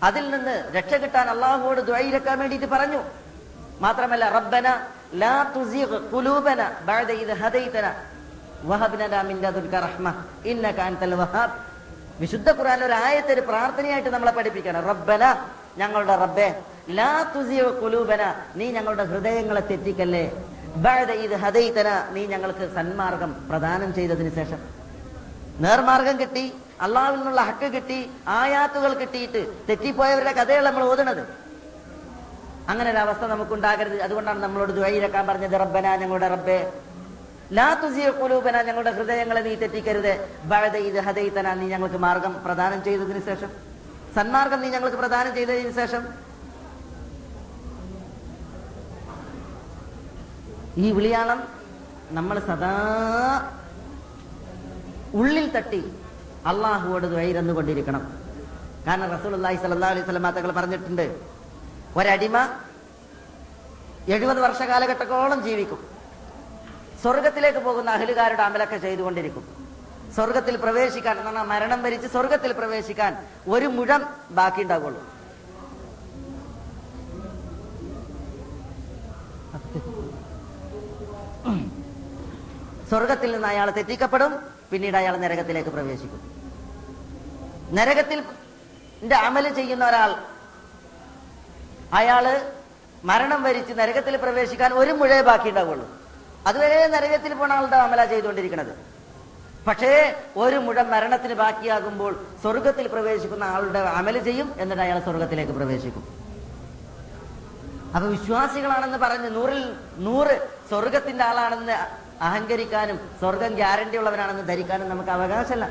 [0.08, 3.00] അതിൽ നിന്ന് രക്ഷ കിട്ടാൻ അള്ളാഹുവോട് ദ്വൈരക്കാൻ വേണ്ടിയിട്ട് പറഞ്ഞു.
[3.84, 4.66] മാത്രമല്ല റബ്ബന
[5.22, 7.86] ലാ തുസിഗ് ഖുലൂബന ബഅദ ഇദ് ഹദൈതന
[8.70, 8.96] വഹബ്
[9.30, 10.06] മിൻ ലദുൻക റഹ്മ
[10.50, 11.56] ഇന്നക അൻതൽ വഹാബ്.
[12.20, 14.82] വിശുദ്ധ ഖുർആൻ ഒരു ആയത്തെ ഒരു പ്രാർത്ഥനയായിട്ട് നമ്മളെ പഠിപ്പിക്കണം.
[14.90, 15.22] റബ്ബന
[15.80, 16.48] ഞങ്ങളുടെ റബ്ബേ
[16.88, 17.32] ലാ
[18.56, 20.24] നീ ഞങ്ങളുടെ ഹൃദയങ്ങളെ തെറ്റിക്കല്ലേ?
[21.24, 24.60] ഇദ് ഹദൈതന നീ ഞങ്ങൾക്ക് സന്മാർഗം പ്രദാനം ചെയ്തതിന് ശേഷം.
[25.60, 31.22] നേർമാർഗം കിട്ടി അള്ളാവിൽ നിന്നുള്ള ഹക്ക് കിട്ടി ആയാത്തുകൾ കിട്ടിയിട്ട് തെറ്റിപ്പോയവരുടെ കഥയാണ് നമ്മൾ ഓതുന്നത്.
[32.68, 34.00] അങ്ങനെ ഒരു അവസ്ഥ നമുക്കുണ്ടാകരുത്.
[34.00, 36.72] അതുകൊണ്ടാണ് നമ്മളോട് ദ്വൈരക്കാൻ പറഞ്ഞത് റബ്ബന ഞങ്ങളുടെ റബ്ബേ
[37.52, 40.12] ലാ തുസിയ കുലൂബന ഞങ്ങളുടെ ഹൃദയങ്ങളെ നീ തെറ്റിക്കരുത്.
[40.76, 43.50] ഇത് ഹദൈതന നീ ഞങ്ങൾക്ക് മാർഗം പ്രദാനം ചെയ്തതിന് ശേഷം.
[44.14, 46.26] സന്മാർഗം നീ ഞങ്ങൾക്ക് പ്രദാനം ചെയ്തതിന് ശേഷം
[50.84, 51.40] ഈ വിളിയാളം
[52.16, 52.72] നമ്മൾ സദാ
[55.20, 55.82] ഉള്ളിൽ തട്ടി
[56.50, 58.02] അള്ളാഹുവോട് ദ്വൈരന്നുകൊണ്ടിരിക്കണം
[58.86, 61.06] കാരണം റസൂൽ അള്ളാഹി സല്ലാ അലൈഹി സ്വലമാ തങ്ങൾ പറഞ്ഞിട്ടുണ്ട്
[61.98, 62.36] ഒരടിമ
[64.14, 65.80] എഴുപത് വർഷ കാലഘട്ടത്തോളം ജീവിക്കും.
[67.02, 69.44] സ്വർഗത്തിലേക്ക് പോകുന്ന അഹലുകാരുടെ അമലൊക്കെ ചെയ്തുകൊണ്ടിരിക്കും.
[70.16, 73.12] സ്വർഗത്തിൽ പ്രവേശിക്കാൻ എന്ന് മരണം വരിച്ച് സ്വർഗത്തിൽ പ്രവേശിക്കാൻ
[73.54, 74.02] ഒരു മുഴം
[74.38, 75.00] ബാക്കി ഉണ്ടാവുള്ളൂ
[82.90, 84.32] സ്വർഗത്തിൽ നിന്ന് അയാൾ തെറ്റിക്കപ്പെടും
[84.70, 86.20] പിന്നീട് അയാൾ നരകത്തിലേക്ക് പ്രവേശിക്കും.
[87.72, 88.18] നരകത്തിൽ
[89.14, 90.10] അമൽ ചെയ്യുന്ന ഒരാൾ
[91.92, 92.52] അയാൾ
[93.04, 95.86] മരണം വരിച്ച് നരകത്തിൽ പ്രവേശിക്കാൻ ഒരു മുഴേ ബാക്കി ഉണ്ടാവുള്ളൂ.
[96.46, 98.72] അതുവരെ നരകത്തിൽ പോണ ആളുടെ അമല ചെയ്തുകൊണ്ടിരിക്കുന്നത്
[99.66, 99.92] പക്ഷേ
[100.36, 106.25] ഒരു മുഴം മരണത്തിന് ബാക്കിയാകുമ്പോൾ സ്വർഗത്തിൽ പ്രവേശിക്കുന്ന ആളുടെ അമൽ ചെയ്യും എന്നിട്ട് അയാൾ സ്വർഗത്തിലേക്ക് പ്രവേശിക്കും.
[107.96, 111.72] അപ്പൊ വിശ്വാസികളാണെന്ന് പറഞ്ഞ് നൂറിൽ നൂറ് സ്വർഗത്തിന്റെ ആളാണെന്ന്
[112.22, 115.68] അഹങ്കരിക്കാനും സ്വർഗം ഗ്യാരണ്ടി ഉള്ളവനാണെന്ന് ധരിക്കാനും നമുക്ക് അവകാശമല്ല.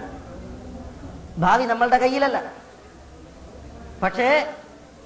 [1.38, 2.52] ഭാവി നമ്മളുടെ കയ്യിലല്ല.
[4.04, 4.56] പക്ഷേ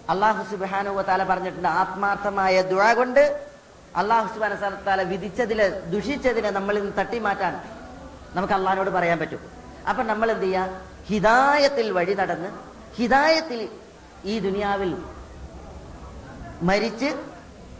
[0.09, 3.47] അള്ളാഹു സുബാനു താല പറഞ്ഞിട്ടുണ്ട് ആത്മാർത്ഥമായ ദുഴ കൊണ്ട്
[3.95, 7.61] അള്ളാഹു സുബാന താല വിധിച്ചതിലെ ദുഷിച്ചതിനെ നമ്മളിൽ നിന്ന് തട്ടിമാറ്റാൻ
[8.35, 9.39] നമുക്ക് അള്ളഹാനോട് പറയാൻ പറ്റും.
[9.89, 10.67] അപ്പൊ നമ്മൾ എന്ത് ചെയ്യാ?
[11.07, 12.49] ഹിതായത്തിൽ വഴി നടന്ന്
[12.95, 13.69] ഹിതായത്തിൽ
[14.25, 14.97] ഈ ദുനിയാവിൽ
[16.61, 17.15] മരിച്ച്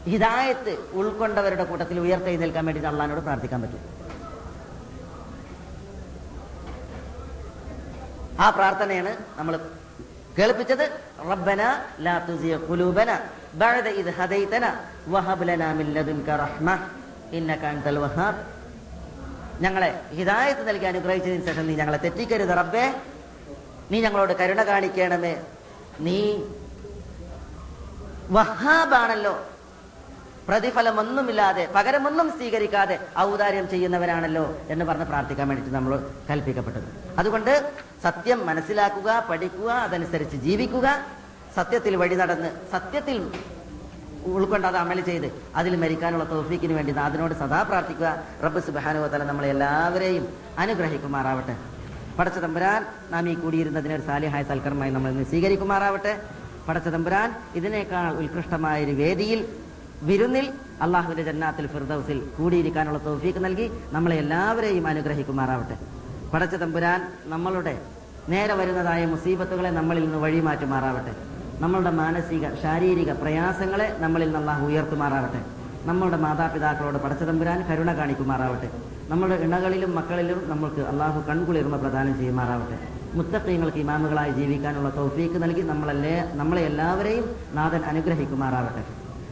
[0.09, 3.99] ഹിദായത്ത് ഉൾക്കൊണ്ടവരുടെ കൂട്ടത്തിൽ ഉയർത്തെഴുന്നേൽക്കാൻ വേണ്ടി അള്ളഹാനോട് പ്രാർത്ഥിക്കാൻ പറ്റും.
[8.39, 9.59] ആ പ്രാർത്ഥനയാണ് നമ്മൾ
[10.39, 10.99] കേൾപ്പിച്ചത്.
[11.31, 11.61] റബ്ബന
[11.99, 12.55] ലാ തുസിയ
[13.53, 14.73] ബഅദ ഹദൈതന
[15.07, 15.93] വഹബ് ലനാ മിൻ
[17.31, 17.65] ഇന്നക
[19.61, 22.93] ഞങ്ങളെ ഹിദായത്ത് നൽകി അനുഗ്രഹിച്ചതിന് ശേഷം നീ ഞങ്ങളെ തെറ്റിക്കരുത് റബ്ബേ.
[23.91, 25.41] നീ ഞങ്ങളോട് കരുണ കാണിക്കണമേ.
[25.99, 26.43] നീ
[28.31, 29.33] വഹാബാണല്ലോ.
[30.47, 35.93] പ്രതിഫലം ഒന്നുമില്ലാതെ പകരമൊന്നും സ്വീകരിക്കാതെ ഔദാര്യം ചെയ്യുന്നവരാണല്ലോ എന്ന് പറഞ്ഞ് പ്രാർത്ഥിക്കാൻ വേണ്ടിയിട്ട് നമ്മൾ
[36.29, 36.87] കൽപ്പിക്കപ്പെട്ടത്.
[37.19, 37.71] അതുകൊണ്ട്
[38.03, 40.87] സത്യം മനസ്സിലാക്കുക പഠിക്കുക അതനുസരിച്ച് ജീവിക്കുക
[41.55, 43.17] സത്യത്തിൽ വഴി നടന്ന് സത്യത്തിൽ
[44.25, 48.09] ഉൾക്കൊണ്ട് അത് അമൽ ചെയ്ത് അതിൽ മരിക്കാനുള്ള തോഫീക്കിന് വേണ്ടി അതിനോട് സദാ പ്രാർത്ഥിക്കുക.
[48.43, 50.25] റബ്ബ് സുബാനുവതല നമ്മളെ എല്ലാവരെയും
[50.57, 51.55] അനുഗ്രഹിക്കുമാറാവട്ടെ.
[52.17, 56.13] പടച്ച തമ്പുരാൻ നാം ഈ കൂടിയിരുന്നതിനൊരു സാലിഹായ സൽക്കരമായി നമ്മൾ സ്വീകരിക്കുമാറാവട്ടെ.
[56.69, 59.45] പടച്ച തമ്പുരാൻ ഇതിനേക്കാൾ ഉത്കൃഷ്ടമായ ഒരു വേദിയിൽ
[60.01, 65.77] വിരുന്നിൽ അള്ളാഹുവിന്റെ ജന്നാത്തിൽ ഫിർദൌസിൽ കൂടിയിരിക്കാനുള്ള തോഫീക്ക് നൽകി നമ്മളെ എല്ലാവരെയും അനുഗ്രഹിക്കുമാറാവട്ടെ.
[66.33, 67.81] പടച്ച തമ്പുരാൻ നമ്മളുടെ
[68.29, 71.15] നേരെ വരുന്നതായ മുസീബത്തുകളെ നമ്മളിൽ നിന്ന് വഴിമാറ്റുമാറാവട്ടെ.
[71.59, 75.41] നമ്മളുടെ മാനസിക ശാരീരിക പ്രയാസങ്ങളെ നമ്മളിൽ നിന്ന് അള്ളാഹു ഉയർത്തുമാറാവട്ടെ.
[75.85, 78.69] നമ്മളുടെ മാതാപിതാക്കളോട് പടച്ച തമ്പുരാൻ കരുണ കാണിക്കുമാറാവട്ടെ.
[79.09, 82.98] നമ്മുടെ ഇണകളിലും മക്കളിലും നമ്മൾക്ക് അള്ളാഹു കൺകുളിർമ പ്രദാനം ചെയ്യുമാറാവട്ടെ.
[83.17, 87.25] മുത്തക്കീങ്ങൾക്ക് ഇമാമുകളായി ജീവിക്കാനുള്ള തൗഫീക്ക് നൽകി നമ്മളല്ലേ നമ്മളെ എല്ലാവരെയും
[87.57, 88.83] നാഥൻ അനുഗ്രഹിക്കുമാറാവട്ടെ.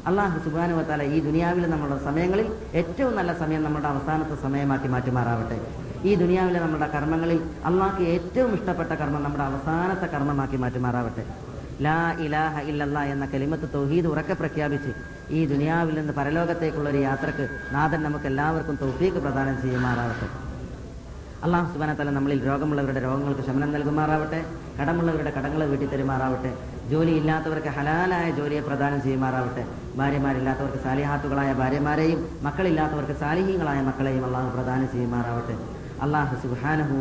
[0.10, 2.48] അള്ളാഹു സുബാനുവത്താല ഈ ദുനിയാവിലെ നമ്മളുടെ സമയങ്ങളിൽ
[2.80, 5.58] ഏറ്റവും നല്ല സമയം നമ്മുടെ അവസാനത്തെ സമയമാക്കി മാറ്റുമാറാവട്ടെ.
[6.06, 11.26] ഈ ദുനിയാവിലെ നമ്മുടെ കർമ്മങ്ങളിൽ അള്ളാഹ്ക്ക് ഏറ്റവും ഇഷ്ടപ്പെട്ട കർമ്മം നമ്മുടെ അവസാനത്തെ കർമ്മമാക്കി മാറ്റുമാറാവട്ടെ.
[11.86, 14.92] ലാ ഇലാഹ ഇല്ലല്ലാ എന്ന കലിമത്ത് തൗഹീദ് ഉറക്കെ പ്രഖ്യാപിച്ച്
[15.38, 20.47] ഈ ദുനിയാവിൽ നിന്ന് പരലോകത്തേക്കുള്ള ഒരു യാത്രയ്ക്ക് നാഥൻ നമുക്ക് എല്ലാവർക്കും തൗഫീക്ക് പ്രദാനം ചെയ്യുമാറാവട്ടെ.
[21.46, 24.40] അള്ളാഹു സുബാനത്തല നമ്മളിൽ രോഗമുള്ളവരുടെ രോഗങ്ങൾക്ക് ശമനം നൽകുമാറാവട്ടെ
[24.78, 26.52] കടമുള്ളവരുടെ കടങ്ങൾ വീട്ടി തരുമാറാവട്ടെ
[26.92, 29.64] ജോലി ഇല്ലാത്തവർക്ക് ഹലാലായ ജോലിയെ പ്രദാനം ചെയ്യുമാറാവട്ടെ
[30.00, 35.58] ഭാര്യമാരില്ലാത്തവർക്ക് സാലിഹാത്തുകളായ ഭാര്യമാരെയും മക്കളില്ലാത്തവർക്ക് സാലിഹീങ്ങളായ മക്കളെയും അള്ളാഹു പ്രദാനം ചെയ്യുമാറാവട്ടെ.
[36.06, 36.98] അള്ളാഹു സുബാനഹു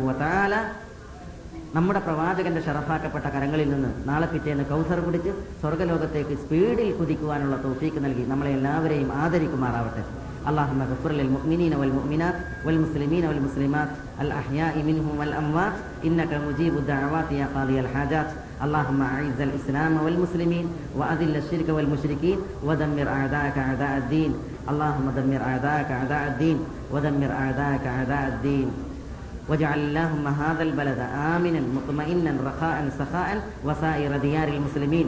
[1.75, 5.31] നമ്മുടെ പ്രവാചകന്റെ ഷറഫാക്കപ്പെട്ട കരങ്ങളിൽ നിന്ന് നാളെ പിറ്റേന്ന് കൗസർ കുടിച്ച്
[5.61, 10.03] സ്വർഗലോകത്തേക്ക് സ്പീഡിൽ കുതിക്കുവാനുള്ള തോഫീക്ക് നൽകി നമ്മളെ എല്ലാവരെയും ആദരിക്കുമാറാവട്ടെ.
[10.47, 12.35] اللهم اغفر للمؤمنين والمؤمنات
[12.65, 13.89] والمسلمين والمسلمات
[14.21, 15.73] الأحياء منهم والأموات
[16.05, 18.27] إنك مجيب الدعوات يا قاضي الحاجات.
[18.63, 24.31] اللهم أعز الإسلام والمسلمين وأذل الشرك والمشركين ودمر أعداءك أعداء الدين.
[24.71, 26.57] اللهم دمر أعداءك أعداء الدين
[26.91, 28.67] ودمر أعداءك أعداء الدين.
[29.49, 30.99] واجعل اللهم هذا البلد
[31.35, 33.29] آمنا مطمئنا رخاء سخاء
[33.65, 35.07] وسائر ديار المسلمين.